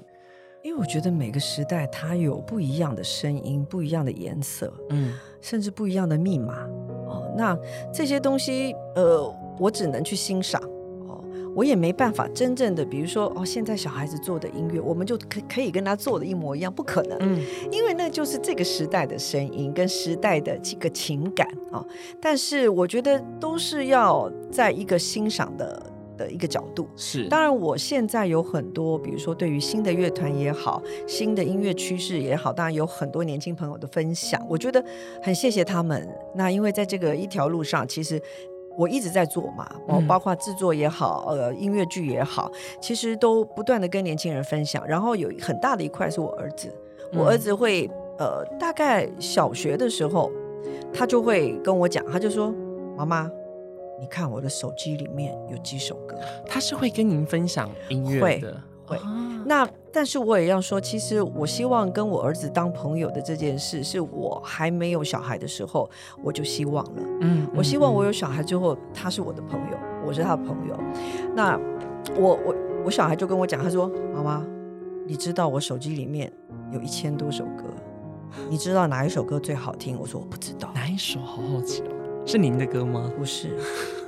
[0.63, 6.67] 因为我觉得每个时代它有不一样的声音、不一样的颜色，嗯，甚至不一样的密码。
[7.07, 7.57] 哦，那
[7.91, 10.61] 这些东西，呃，我只能去欣赏。
[11.53, 21.85] 我也没办法真正的，比如说哦，现在小孩子做的音乐，我们就可可以跟他做的一模一样，不可能，嗯，因为那就是这个时代的声音跟时代的这个情感啊。
[22.21, 26.87] 但是我觉得都是要在一个欣赏的的一个角度。
[26.95, 34.83] 是，当然我现在有很多，比如说对于新的乐团也好，新的音乐趋势也好，当然有很多年轻朋友的分享，我觉得
[35.21, 36.07] 很谢谢他们。
[36.33, 38.21] 那因为在这个一条路上，其实。
[38.77, 44.85] 我一直在做嘛，包包括制作也好，呃，音乐剧也好，其实都不断的跟年轻人分享。
[44.87, 46.73] 然后有很大的一块是我儿子，
[47.13, 50.31] 我儿子会呃，大概小学的时候，
[50.93, 52.53] 他就会跟我讲，他就说
[52.95, 53.29] ：“妈妈，
[53.99, 56.15] 你看我的手机里面有几首歌。”
[56.47, 58.99] 他是会跟您分享音乐的，会。
[59.45, 65.89] 那但是我也要说，其实我希望跟我儿子当朋友的这件事，是我还没有小孩的时候
[66.23, 67.01] 我就希望了。
[67.21, 70.77] 嗯，我希望我有小孩之后，他是我的朋友，我是他的朋友。
[71.35, 71.59] 那
[72.15, 74.45] 我我我小孩就跟我讲，他说：“妈妈，
[75.07, 76.31] 你知道我手机里面
[76.71, 77.63] 有一千多首歌，
[78.49, 81.19] 你知道哪一首歌最好听？”我说：“我不知道。”哪一首？
[81.19, 81.91] 好好奇哦，
[82.25, 83.11] 是您的歌吗？
[83.17, 83.57] 不是，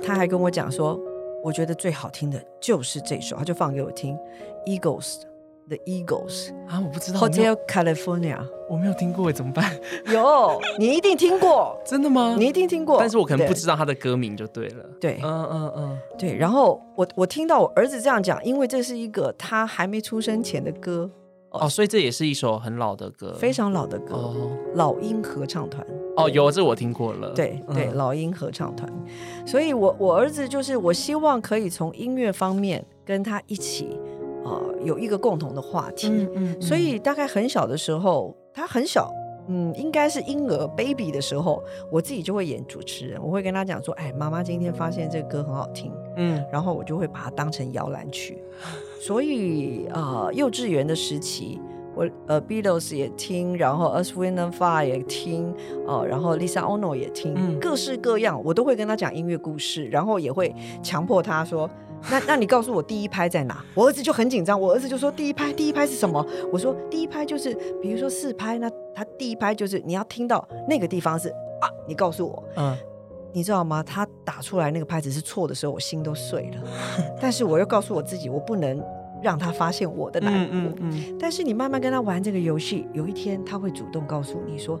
[0.02, 0.98] 他还跟我讲说。
[1.44, 4.16] 我觉得最好听的就是这首，他就放给我听
[4.64, 9.78] ，Eagles，The Eagles 啊，我不知道，Hotel California，我没有听过，怎么办？
[10.10, 12.34] 有，你一定听过， 真的吗？
[12.38, 14.84] 你一定听过，但是我可能不知道他的歌名就对了。
[14.98, 16.34] 对，嗯嗯嗯，对。
[16.34, 21.10] 然后我我听到我儿子这样讲，因为这是一个他还没出生前的歌。
[21.60, 25.86] 哦，所以这也是一首很老的歌，非常老的歌，哦老鹰合唱团。
[26.16, 27.30] 哦，有这我听过了。
[27.30, 28.88] 对对，老鹰合唱团。
[29.46, 33.98] 所以，我我儿子就是，我希望可以从音乐方面跟他一起，
[34.44, 36.08] 呃，有一个共同的话题。
[36.08, 36.62] 嗯嗯。
[36.62, 39.12] 所以，大概很小的时候，他很小，
[39.48, 48.38] 嗯，应该是婴儿 baby 的时候，我自己就会演主持人，我会跟他讲说：“哎，妈妈今天发现这个歌很好听。”嗯，然后我就会把它当成摇篮曲。
[49.00, 51.60] 所以啊，幼稚园的时期，
[51.94, 55.54] 我呃，Beatles 也听，然后 Us Wind and Fire 也听，
[55.86, 61.68] 呃，然后 Lisa Ono 也听，各式各样，我都会跟他讲音乐故事，然后也会强迫他说
[62.10, 63.64] ：“那那你告诉我第一拍在哪？
[63.74, 66.24] 我儿子就很紧张，我儿子就说第一拍，第一拍是什么？
[66.52, 71.28] 我说第一拍就是，比如说四拍，那他第一拍就是你要听到那个地方是
[71.60, 72.76] 啊，你告诉我，嗯，
[73.32, 73.82] 你知道吗？
[73.82, 76.62] 他打出来那个拍子是错的时候，我心都碎了。
[77.20, 78.82] 但是我又告诉我自己，我不能
[79.22, 80.72] 让他发现我的难过。
[81.18, 84.80] 但是你慢慢跟他玩这个游戏，有一天他会主动告诉你说。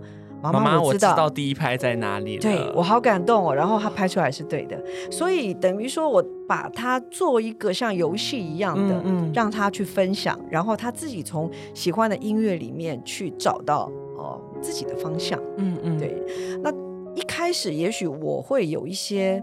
[0.52, 2.42] 妈妈，我知道第一拍在哪里了。
[2.42, 15.40] 对我好感动哦，然后他拍出来是对的，所以等于说我把它做一个像游戏一样的，让他去分享，然后他自己从喜欢的音乐里面去找到哦自己的方向。
[15.56, 16.22] 嗯嗯，对。
[16.62, 16.72] 那
[17.14, 19.42] 一开始也许我会有一些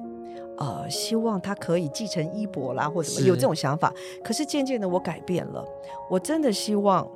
[0.57, 3.93] 呃希望他可以继承衣钵啦，或什么有这种想法，
[4.23, 5.65] 可是渐渐的我改变了，
[6.09, 7.07] 我真的希望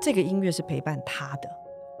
[0.00, 1.48] 这个音乐是陪伴他的。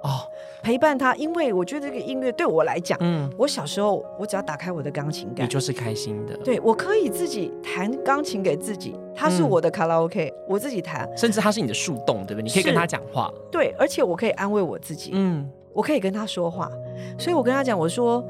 [0.04, 0.20] 哦，
[0.62, 6.36] 陪伴他，因为我觉得这个音乐对我来讲，嗯，我小时候我只要打开我的钢琴盖，你就是开心的。
[6.38, 12.42] 对，我可以自己弹钢琴给自己，它是我的卡拉 OK，我自己弹，甚至它是你的树洞，对不对？
[12.42, 13.32] 你可以跟他讲话。
[13.50, 16.70] 对，而且我可以安慰我自己，嗯，我可以跟他说话，
[17.18, 18.22] 所以我跟他讲，我说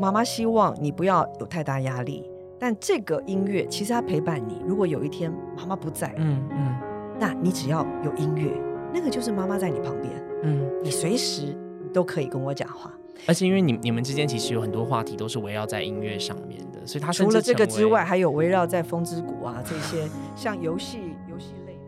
[0.00, 4.62] 妈妈希望你不要有太大压力，但这个音乐其实它陪伴你。
[4.66, 6.74] 如果有一天妈妈不在，嗯嗯，
[7.18, 8.50] 那你只要有音乐，
[8.94, 10.29] 那个就是妈妈在你旁边。
[10.42, 11.56] 嗯，你随时
[11.92, 12.92] 都可以跟我讲话，
[13.26, 21.80] 而且因为你你们之间其实有很多话题都是围绕在音乐上面的，所以他除了这个之外，还有围绕在风之谷啊这些 像游戏游戏类的。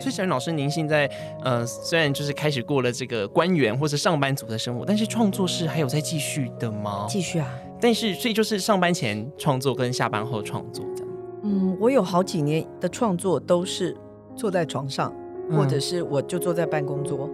[0.00, 1.10] 所以小云老师，您现在
[1.42, 7.04] 呃虽然就是开始过了这个官员或者上班族的生活，但是创作是还有在继续的吗？
[7.08, 11.07] 继续啊，但是所以就是上班前创作跟下班后创作这样。
[11.42, 13.96] 嗯，我有好几年的创作都是
[14.34, 15.12] 坐在床上，
[15.50, 17.28] 或者是我就坐在办公桌，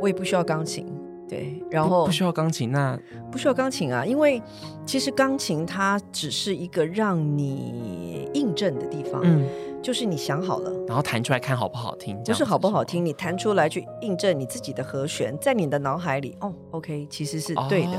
[0.00, 0.86] 我也不需要钢琴，
[1.28, 2.98] 对，然后不需要钢琴，那
[3.30, 4.42] 不需要钢琴啊，因为
[4.84, 9.46] 其实钢琴它只是一个让你印证的地方，嗯。
[9.82, 17.92] 就是你想好了，然后弹出来看好不好听，不是好不好听，你弹出来去印证你自己的和弦，在你的脑海里，哦，OK，其实是对的。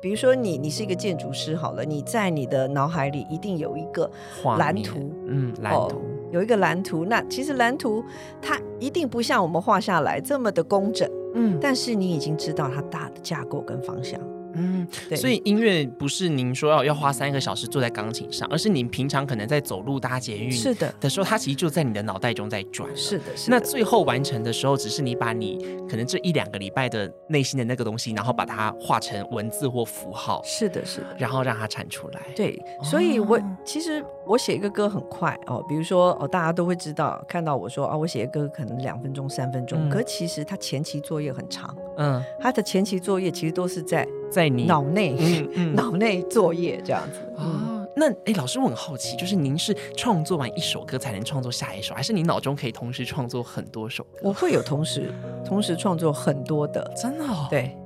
[0.00, 4.10] 比如说你，你是一个建筑师，好了，你在你的脑海里一定有一个
[4.58, 6.02] 蓝图，嗯，蓝图。
[6.30, 8.04] 有一个蓝图，那其实蓝图
[8.42, 14.20] 它一定不像我们画下来这么的工整，嗯，但是你已经知道它大的架构跟方向。
[14.58, 22.88] 嗯，对所以音乐不是您说要要花三个小时坐在钢琴上，而是您平常可能在走路搭捷运是的的时候，它其实就在你的脑袋中在转。
[22.96, 23.56] 是的，是的。
[23.56, 30.42] 那最后完成的时候，只是你把你可能这一两个礼拜的内心的那个东西，然后把它画成文字或符号。
[30.44, 31.06] 是的，是的。
[31.18, 32.20] 然后让它产出来。
[32.34, 41.74] 对，所以我其实我写一个歌很快哦，比如说哦，大家都会知道看到我说啊，我写个歌可能两分钟、三分钟，可其实它前期作业很长。
[41.96, 44.06] 嗯，它的前期作业其实都是在。
[44.30, 45.14] 在你脑内，
[45.74, 47.74] 脑内作业这样子啊？
[47.96, 54.06] 那哎，老师我很好奇，就是您是创作完一首歌才能创作下一首，还是你脑中可以同时创作很多首？
[54.22, 55.12] 我会有同时
[55.44, 57.48] 同时创作很多的，真的哦？
[57.50, 57.76] 对，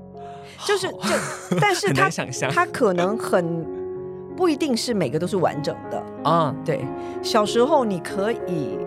[0.67, 0.99] 就是就，
[1.59, 2.11] 但是他
[2.51, 3.65] 他可能很
[4.37, 6.55] 不一定是每个都是完整的啊。
[6.63, 6.85] 对，
[7.23, 8.79] 小时候你可以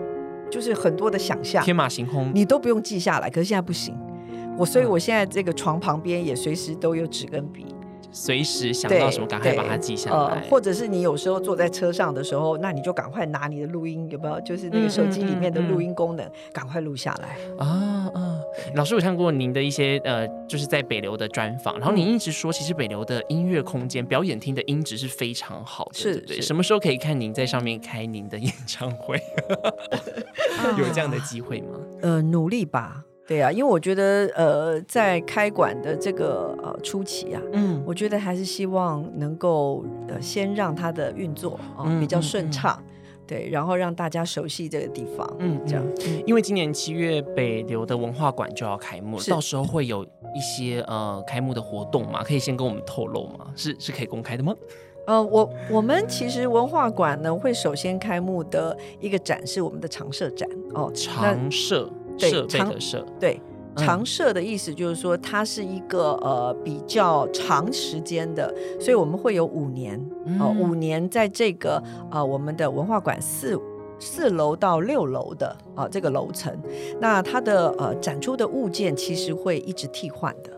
[0.48, 3.98] 就是很多的想象，天马行空，你都不用记下来，可是现在不行。
[4.58, 7.66] 我所以，我现在这个床旁边也随时都有纸跟笔。
[8.12, 10.40] 随时想到什么，赶快把它记下来。
[10.48, 14.40] 或者是你有时候坐在车上的时候，那你就赶快拿你的录音，有没有？
[14.40, 17.36] 就是那个手机里面的录音功能，赶快录下来。
[17.58, 18.40] 啊啊！
[18.74, 25.98] 老师，有看过您的一些呃，就是在北流的专访，然后您一直说，其实北流的音乐空间、表演厅的音质是非常好的。
[25.98, 26.40] 是，对。
[26.40, 29.20] 什么时候可以看您在上面开您的演唱会？
[30.78, 31.78] 有这样的机会吗？
[32.00, 33.04] 呃，努力吧。
[33.26, 42.80] 对啊，因为我觉得，呃，在开馆的这个呃初期啊，嗯，我觉得还是希望能够呃先让它的运作啊比较顺畅，
[43.26, 45.84] 对，然后让大家熟悉这个地方，嗯，这样。
[46.24, 53.48] 因为今年七月北流的文化馆就要开幕了，到时候会有一些呃开幕的活动嘛，可以先跟我们透露吗？
[53.56, 54.54] 是是可以公开的吗？
[55.08, 61.90] 呃，我我们其实文化馆呢会首先开幕的一个展是我们的常设展哦，常设。
[62.18, 63.40] 设备的设对
[63.76, 68.50] 长设的意思就是说它是一个呃比较长时间的，
[68.80, 70.02] 所以我们会有五年
[70.40, 73.60] 哦五年在这个呃我们的文化馆四
[73.98, 76.58] 四楼到六楼的啊这个楼层，
[76.98, 80.50] 那它的呃展出的物件其实会一直替换的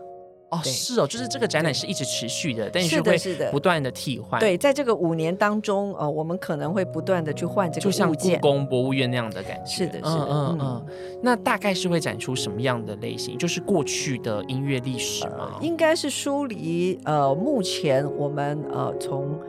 [0.49, 3.17] 哦，是哦，就是这个展览是一直持续的，但是会
[3.51, 4.39] 不断的替换。
[4.39, 9.71] 对，在这个五年当中，呃，我们可能会不断的去换这个就像故宫博物院那样的感觉。
[9.71, 10.85] 是的，是的，嗯嗯。
[11.21, 13.37] 那大概是会展出什么样的类型？
[13.37, 15.57] 就是过去的音乐历史吗？
[15.61, 19.39] 应该是梳理呃，目前我们呃从。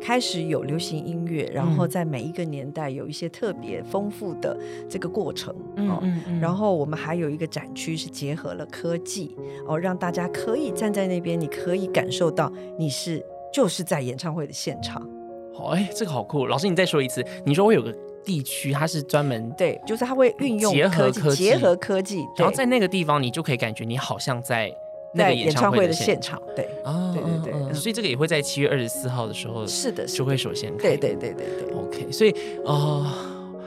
[0.00, 4.56] 开始有流行音乐，然后在每一个年代有一些特别丰富的
[4.88, 6.02] 这个过程哦。
[6.40, 9.34] 然后我们还有一个展区是结合了科技
[9.66, 15.06] 哦，让大家可以站在那边，你可以感受到你是就是在演唱会的现场。
[15.54, 16.46] 好，哎，这个好酷！
[16.46, 24.70] 老师，你再说一次，你说我有个地区，它是专门对，就是它会运用结合科技，结合科技，然后在那个地方，你就可以感觉你好像在。
[25.14, 32.30] 在演唱会的现场，对，啊，对对对，所以这个也会在七月二十四号的时候，是的，就会首先开，对对对对对，OK，所以
[32.66, 33.14] 啊，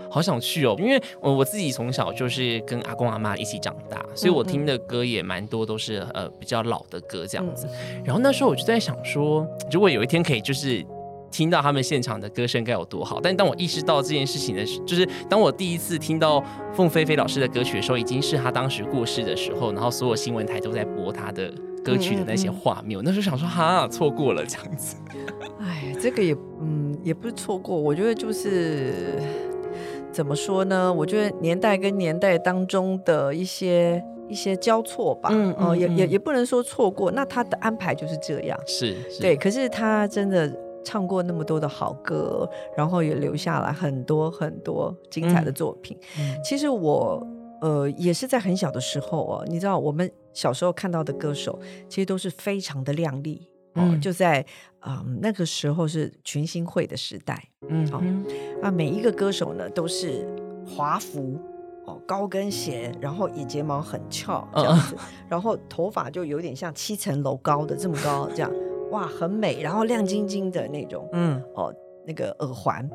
[0.10, 7.68] 好想去哦，因为我我自己从小就是跟阿公阿妈一起长大，所以我听的歌也蛮多，都是呃比较老的歌这样子。
[8.04, 10.86] 然后那时候我就在想说，如果有一天可以就是。
[11.32, 13.19] 听到他们现场的歌声该有多好！
[13.21, 21.51] 但当我意识到这件事情的时，就是当我第一次听到凤飞飞老师的歌曲的时候，已经是他当时过世的时候，然后所有新闻台都在播他的
[21.84, 22.97] 歌曲的那些画面。
[22.97, 24.95] 我那时候想说，哈，错过了这样子。
[25.59, 27.75] 哎，这个也，嗯，也不是错过。
[27.75, 29.19] 我觉得就是
[30.11, 30.93] 怎么说呢？
[30.93, 35.30] 我觉得年代跟年代当中的一些一些交错吧。
[35.32, 37.11] 嗯哦，也也也不能说错过。
[37.11, 38.57] 那他的安排就是这样。
[38.65, 39.36] 是，对。
[39.36, 40.51] 可是他真的。
[40.88, 45.98] 唱过那么多的好歌，然后也留下来很多很多精彩的作品。
[46.42, 47.22] 其实我
[47.60, 51.60] 呃也是在很小的时候哦，你知道我们小时候看到的歌手，
[51.90, 54.00] 其实都是非常的靓丽哦。
[54.02, 54.46] 就在
[54.86, 58.02] 嗯那个时候是群星会的时代，嗯哦，
[58.62, 60.26] 那每一个歌手呢都是
[60.66, 61.38] 华服
[61.86, 64.96] 哦，高跟鞋，然后眼睫毛很翘这样子，
[65.28, 68.50] 然后头发就有点像七层楼高的这么高这样。
[68.92, 71.74] 哇，很美，然后亮晶晶的那种，嗯，哦，
[72.06, 72.88] 那个耳环，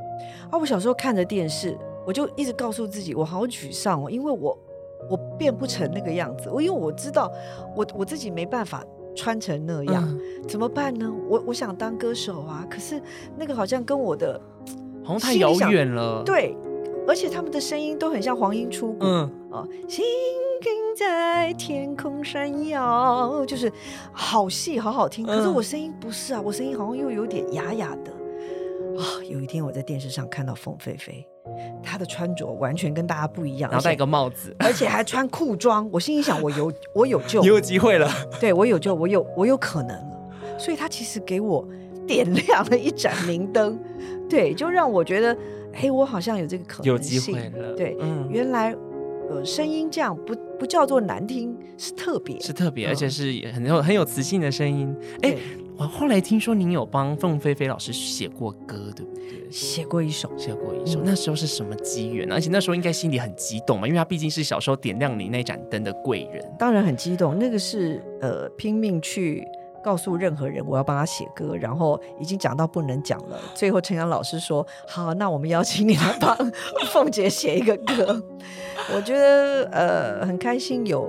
[0.51, 1.77] 啊，我小时候看着电视，
[2.07, 4.59] 我就一直告诉自己，我好沮丧哦，因为我
[5.11, 7.31] 我变不成那个样子，我因为我知道
[7.77, 8.85] 我我自己没办法
[9.15, 10.19] 穿成那样，
[10.49, 11.13] 怎么办呢？
[11.29, 13.01] 我我想当歌手啊，可是
[13.37, 14.41] 那个好像跟我的
[15.05, 16.57] 好像太遥远了，对，
[17.07, 19.69] 而且他们的声音都很像黄莺出谷，嗯，哦，
[20.95, 23.73] 在天空闪耀，就是
[24.13, 25.27] 好细，好好听。
[25.27, 28.13] 可是我声音不是啊，我声音好像又有点哑哑的
[29.03, 29.25] 啊。
[29.29, 31.27] 有一天我在电视上看到凤飞飞，
[31.83, 35.89] 她的穿着完全跟大家不一样，然后戴个帽子， 而且还穿裤装。
[35.91, 38.11] 我心里想，我有我有救，你有机会了。
[38.39, 40.59] 对我有救，我有我有可能了。
[40.59, 41.67] 所以她其实给我
[42.07, 43.79] 点亮了一盏明灯，
[44.29, 45.37] 对，就让我觉得，
[45.73, 47.73] 哎，我好像有这个可能性了。
[47.75, 48.77] 对，嗯，原来。
[49.33, 54.95] 呃，声音这样不不叫做难听，是特别，是特别，而且是很有很有磁性的声音。
[55.23, 55.35] 哎，
[55.77, 59.51] 我后来听说您有帮凤飞飞老师写过歌，对不对？
[59.51, 61.01] 写过一首，写过一首。
[61.03, 62.31] 那时候是什么机缘？
[62.31, 66.45] 而且那时候应该心里很激动嘛，因为他毕竟是小时候点亮你那盏灯的贵人。
[66.59, 69.47] 当然很激动，那个是呃拼命去。
[69.83, 73.39] 告诉任何人我要帮他写歌，然后已经讲到不能讲了。
[73.55, 76.37] 最后陈阳老师说：“好，那我们邀请你来帮
[76.93, 78.23] 凤姐写一个歌。
[78.95, 81.09] ”我觉得呃很开心有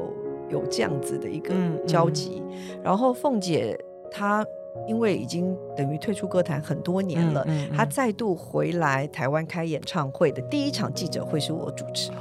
[0.50, 1.54] 有这样子的一个
[1.86, 2.42] 交集。
[2.84, 3.80] 然后凤姐
[4.12, 4.46] 她
[4.88, 7.46] 因为已经等于退出歌坛很多年了，
[7.76, 12.18] 她再度回来台湾开演唱会的第一场记者会是我主持的，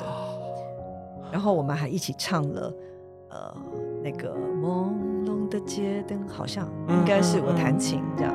[1.32, 2.72] 然后我们还一起唱了
[3.30, 3.56] 呃
[4.02, 4.94] 那个梦。
[5.52, 8.32] 的街灯好像应该是我弹琴这样。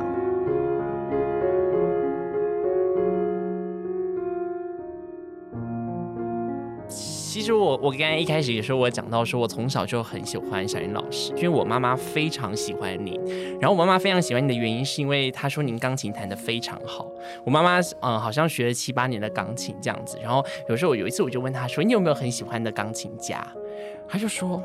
[6.87, 13.19] 其实我我刚刚一开始也说，我讲到说我从小就很喜欢小云老师，因为我妈妈非常喜欢你。
[13.59, 17.07] 然后我妈妈非常喜欢你的原因，是因为她说您钢琴弹的非常好。
[17.45, 20.17] 我妈妈嗯好像学了七八年的钢琴这样子。
[20.21, 23.45] 然后有时候有一次我就问她说，你有没有很喜欢的钢琴家？
[24.09, 24.63] 他就说，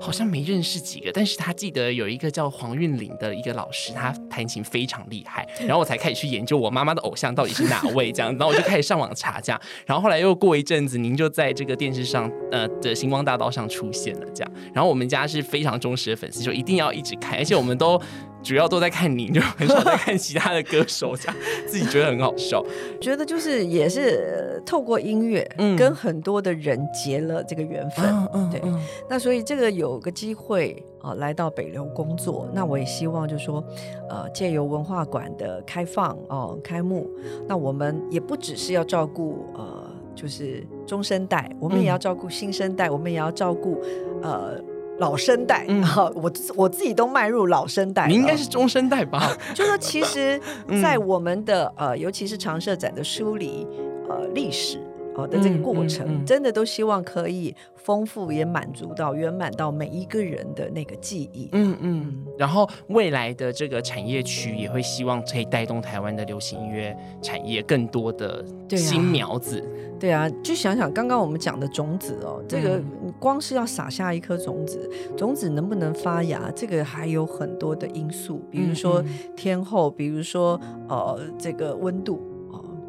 [0.00, 5.46] 好像没认识几个，但是他记得有一个叫黄韵玲的一个老师，他弹琴非常厉害。
[5.60, 9.60] 然后我才开始去研究我妈妈的偶像到底是哪位，这样，然后我就开始上网查，这样。
[9.86, 14.52] 然后后来又过一阵子，您就在这个电视上，呃的星光大道上出现了，这样。
[14.72, 18.00] 然后我们家是非常忠实的粉丝，就一定要一直看，而且我们都。
[18.42, 21.36] 主要都在看你，就很少在看其他的歌手，这样
[21.66, 22.64] 自己觉得很好笑。
[23.00, 28.60] 觉得就是也是透过音乐，嗯，跟很多的人结了这个缘分，嗯对。
[29.08, 33.62] 那所以这个有个机会啊，来到北流工作，那我也希望就是说，
[34.10, 37.08] 呃，借由文化馆的开放哦开幕，
[37.46, 43.80] 那我们也不只是要照顾呃，就是中生代，我们也要照顾新生代，我们也要照顾
[44.22, 44.60] 呃。
[44.98, 45.66] 老生代，
[46.14, 49.36] 我我自己都迈入老生代，你应该是中生代吧？
[49.54, 50.40] 就说其实，
[50.82, 53.66] 在我们的呃，尤其是长社展的梳理
[54.08, 54.78] 呃历史。
[55.14, 61.48] 哦的这个过程，真的都希望可以丰富，也满足到圆满到每一个人的那个记忆。
[61.52, 62.24] 嗯嗯。
[62.38, 69.62] 然后未来的这个产业区也会希望可以带动台湾的流行音乐产业更多的新苗子。
[70.00, 72.82] 对啊，就想想刚刚我们讲的种子哦，这个
[73.20, 79.04] 光是要撒下一颗种子，种子能不能发芽，这个还有很多的因素，比如说
[79.36, 82.20] 天候，比如说呃这个温度。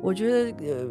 [0.02, 0.86] 我觉得，呃，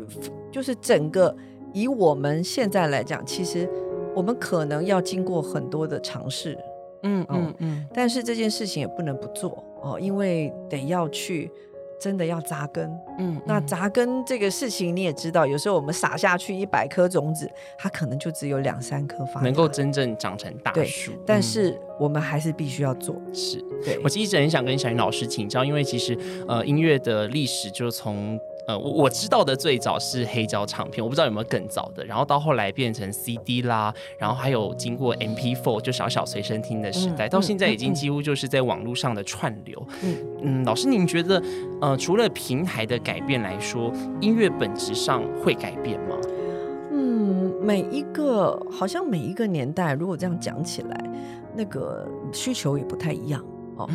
[0.52, 1.34] 就是整个
[1.72, 3.68] 以我们现在来讲，其实
[4.14, 6.56] 我们可能要经过很多的尝试，
[7.02, 11.50] 嗯嗯嗯，但是这件事情也不能不做哦，因为得要去
[11.98, 21.12] 真的要扎根，嗯，那扎根这个事情你也知道，有时候我们撒下去一百颗种子，它可能就只有两三颗发，能够真正长成大树。
[21.24, 23.16] 但是我们还是必须要做。
[23.32, 28.38] 是，对我一直很想跟小云老师请教，因为其实呃，音乐的历史就从。
[28.66, 32.04] 呃，我我知道的最早是黑胶唱片，我不知道有没有更早的。
[32.04, 39.86] 然后到后来变成 CD 啦，然后还有经过 MP4 就小小随身听的时代，到现在已经几乎就是在网络上的串流。
[40.02, 41.42] 嗯嗯，老师您觉得，
[41.80, 46.16] 呃，除了平台的改变来说，音乐本质上会改变吗？
[46.92, 51.10] 嗯，每一个好像每一个年代，如果这样讲起来，
[51.56, 53.44] 那个需求也不太一样。
[53.76, 53.88] 哦，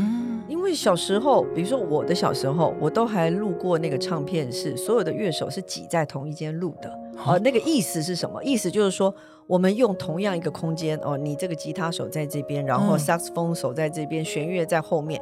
[0.48, 6.90] 因为小时候，比如说我的小时候，我都还录过那个唱片，是所有的乐手是挤在同一间录的。
[7.26, 8.44] 哦，那个意思是什么？
[8.44, 9.14] 意思就是说，
[9.46, 15.22] 我们用同样一个空间，哦，你这个吉他手在这边，然后萨克斯风手在这边，弦乐在后面。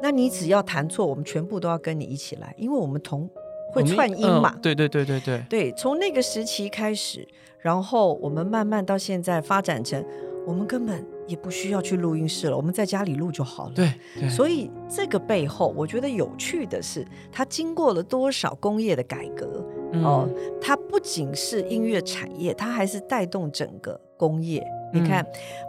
[0.00, 3.28] 那你只要弹错，我们全部都要跟你一起来，因为我们同
[3.72, 4.56] 会串音嘛。
[4.62, 5.44] 对对对对对。
[5.48, 7.26] 对，从那个时期开始，
[7.58, 10.04] 然后我们慢慢到现在发展成，
[10.46, 11.04] 我们根本。
[11.28, 13.72] 也不需要去录音室了，我们在家里录就好了。
[13.74, 19.64] 对，所以这个背后，我觉得有趣的是，它经过了多少工业的改革
[20.02, 20.28] 哦。
[20.60, 24.66] 它不仅是音乐产业，它还是带动整个工业。
[24.90, 25.22] 你看，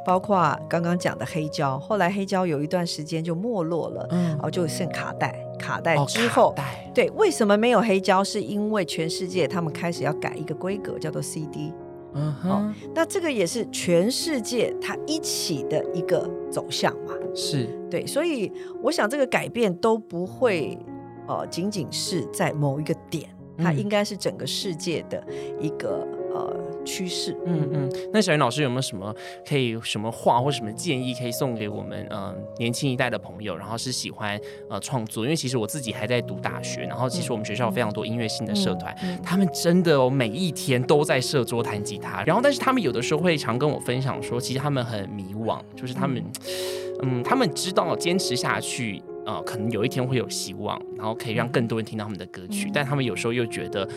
[0.06, 5.46] 包括刚刚讲的黑胶，后来黑胶有一段时间就没落了，嗯，哦，就剩卡带。
[5.60, 6.56] 卡带之后，
[6.94, 8.24] 对，为什么没有黑胶？
[8.24, 11.74] 是因为全世界他们开始要改一个规格，叫做 CD。
[12.14, 17.14] 嗯哼，那这个也是全世界它一起的一个走向嘛？
[17.36, 18.52] 是对，所以
[18.82, 20.78] 我想这个改变都不会
[21.28, 25.24] 呃仅仅是在某一个点，它应该是整个世界的
[25.60, 26.69] 一个呃。
[26.90, 29.14] 趋势，嗯嗯，那小云老师有没有什么
[29.48, 33.56] 可以什么话或什么建议可以送给我们嗯年轻一代的朋友？
[33.56, 46.24] 然后是喜欢呃创作，因为其实我自己还在读大学，然后其实我们学校有非常多音乐性的社团，他们真的哦每一天都在设桌弹吉他，然后但是他们有的时候会常跟我分享说，其实他们很迷惘，就是他们
[47.04, 47.24] 嗯。
[47.24, 53.88] 他们知道坚持下去呃可能有一天会有希望，然后可以让更多人听到他们的歌曲，但他们有时候又觉得。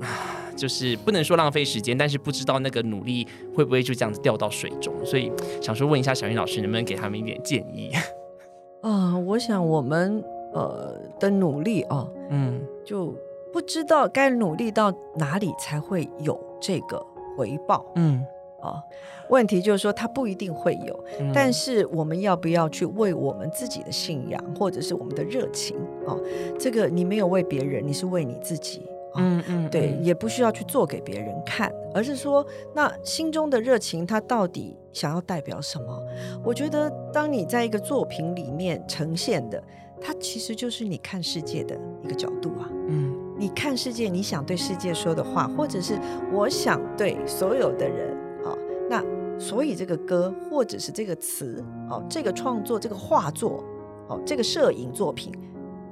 [0.56, 5.30] 就是不能说浪费时间，但是不知道那个努力会不会就这样子掉到水中，所以
[5.62, 7.92] 想说问一下小云老师，能不能给他们一点建议？
[8.82, 10.22] 啊，我想我们
[10.52, 13.14] 呃的努力啊，嗯，就
[13.52, 17.04] 不知道该努力到哪里才会有这个
[17.36, 18.24] 回报，嗯，
[18.60, 18.82] 啊，
[19.30, 25.76] 问题就是说它不一定会有，但是我们要不要去为我们自己的信仰或者是我们的热情
[26.06, 26.16] 啊？
[26.58, 28.82] 这个你没有为别人，你是为你自己。
[29.16, 36.02] 嗯嗯，对，也不需要去做给别人看，而是说，那心中的热情，它到底想要代表什么？
[36.44, 39.62] 我觉得，当你在一个作品里面呈现的，
[40.00, 42.68] 它其实就是你看世界的一个角度啊。
[42.88, 45.98] 嗯，你看世界，你想对世界说的话，或者是
[46.32, 48.54] 我想对所有的人啊，
[48.88, 49.02] 那
[49.38, 53.64] 所以这个歌，或者是这个词，哦，这个创作，这个画作，
[54.08, 55.32] 哦，这个摄影作品，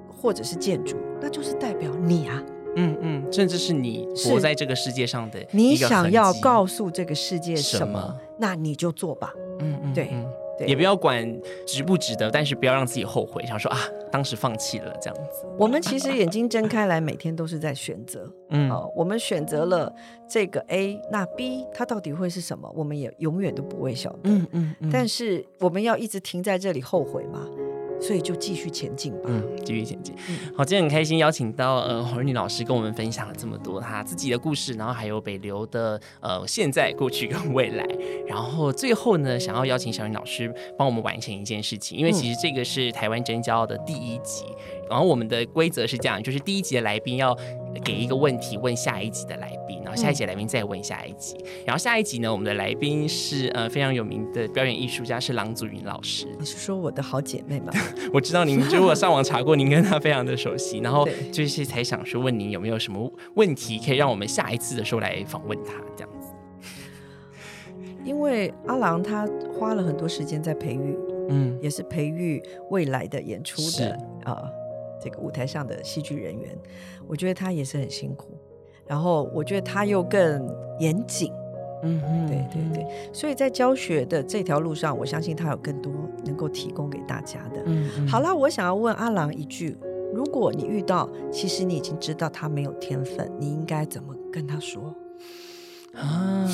[0.09, 2.43] 或者是建筑，那就是代表你啊。
[2.77, 9.33] 嗯嗯，甚至是你活在这个世界上的，你想要告诉这个世界什么，那你就做吧。
[9.59, 11.27] 嗯嗯，对，也不要管
[11.67, 13.79] 值不值得，但是不要让自己后悔，想说啊，
[14.13, 15.47] 当时放弃了这样子。
[15.59, 18.31] 我们其实眼睛睁开来，每天都是在选择。
[18.51, 19.91] 嗯，我们选择了
[20.29, 22.71] 这个 A，那 B 它到底会是什么？
[22.77, 24.19] 我们也永远都不会晓得。
[24.25, 27.47] 嗯嗯，但是我们要一直停在这里后悔吗？
[28.01, 29.21] 所以就继续前进吧。
[29.27, 30.15] 嗯，继续前进。
[30.57, 37.87] 好，今天很开心邀请到呃黄仁女老师跟我们分享了这么多她自己的故事，然后还有北流的呃现在、过去跟未来。
[38.27, 44.45] 然后最后呢，想要邀请小云老师帮我们完成一件事情，因为其实这个是台湾真骄傲的第一集。
[44.89, 47.37] 然后我们的规则是这样，就是第一集的来宾要
[47.85, 56.27] 给一个问题问下一集的来宾，然后下一集来宾再问下一集，然后下一集呢，我们的来宾是呃非常有名的表演艺术家，是郎祖云老师。
[56.39, 57.73] 你是说我的好姐妹吗？
[58.13, 66.29] 我知道您，就我上网查过，您跟她非常的熟悉，然后就是才想说问您有没有什么问题可以让我们下一次的时候来访问她这样子。
[68.05, 70.97] 因为阿郎他花了很多时间在培育，
[71.29, 74.49] 嗯，也是培育未来的演出的呃
[75.07, 76.59] 这个舞台上的戏剧人员，
[77.07, 78.37] 我觉得他也是很辛苦，
[78.89, 81.33] 然后我觉得他又更严谨，
[81.85, 85.93] 嗯嗯，对对对，所以在教学的这条路上，我相信他有更多
[86.25, 87.63] 能够提供给大家的。
[87.67, 89.79] 嗯，好了，我想要问阿郎一句：
[90.13, 94.93] 如果你遇到，其实你已经知道他没有天分，你应该怎么跟他说？
[95.95, 96.51] 啊？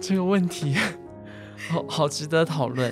[0.00, 0.74] 这个问题
[1.68, 2.90] 好好值得讨论。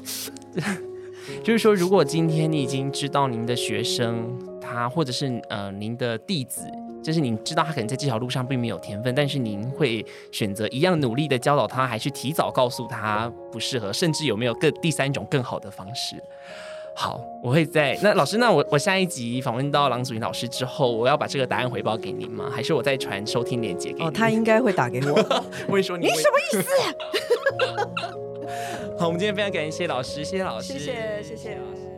[1.43, 6.63] 就是说，如果今天你已经知道您的学生他，或者是呃您的弟子，
[7.03, 16.17] 就是您知道他可能在这条路上并没有天分，但是您会选择一样努力的教导他，还是提早告诉他不适合，甚至有没有更第三种更好的方式？
[16.97, 22.49] 好，我会在那老师，那我我下一集访问到郎祖云老师之后，我要把这个答案回报给您吗？
[22.51, 24.05] 还是我再传收听链接给？
[24.05, 25.11] 哦，他应该会打给我。
[25.67, 26.69] 我会说你什么意思？
[28.99, 31.94] 好，我们今天非常感谢老师，谢谢老师，谢谢谢谢老师。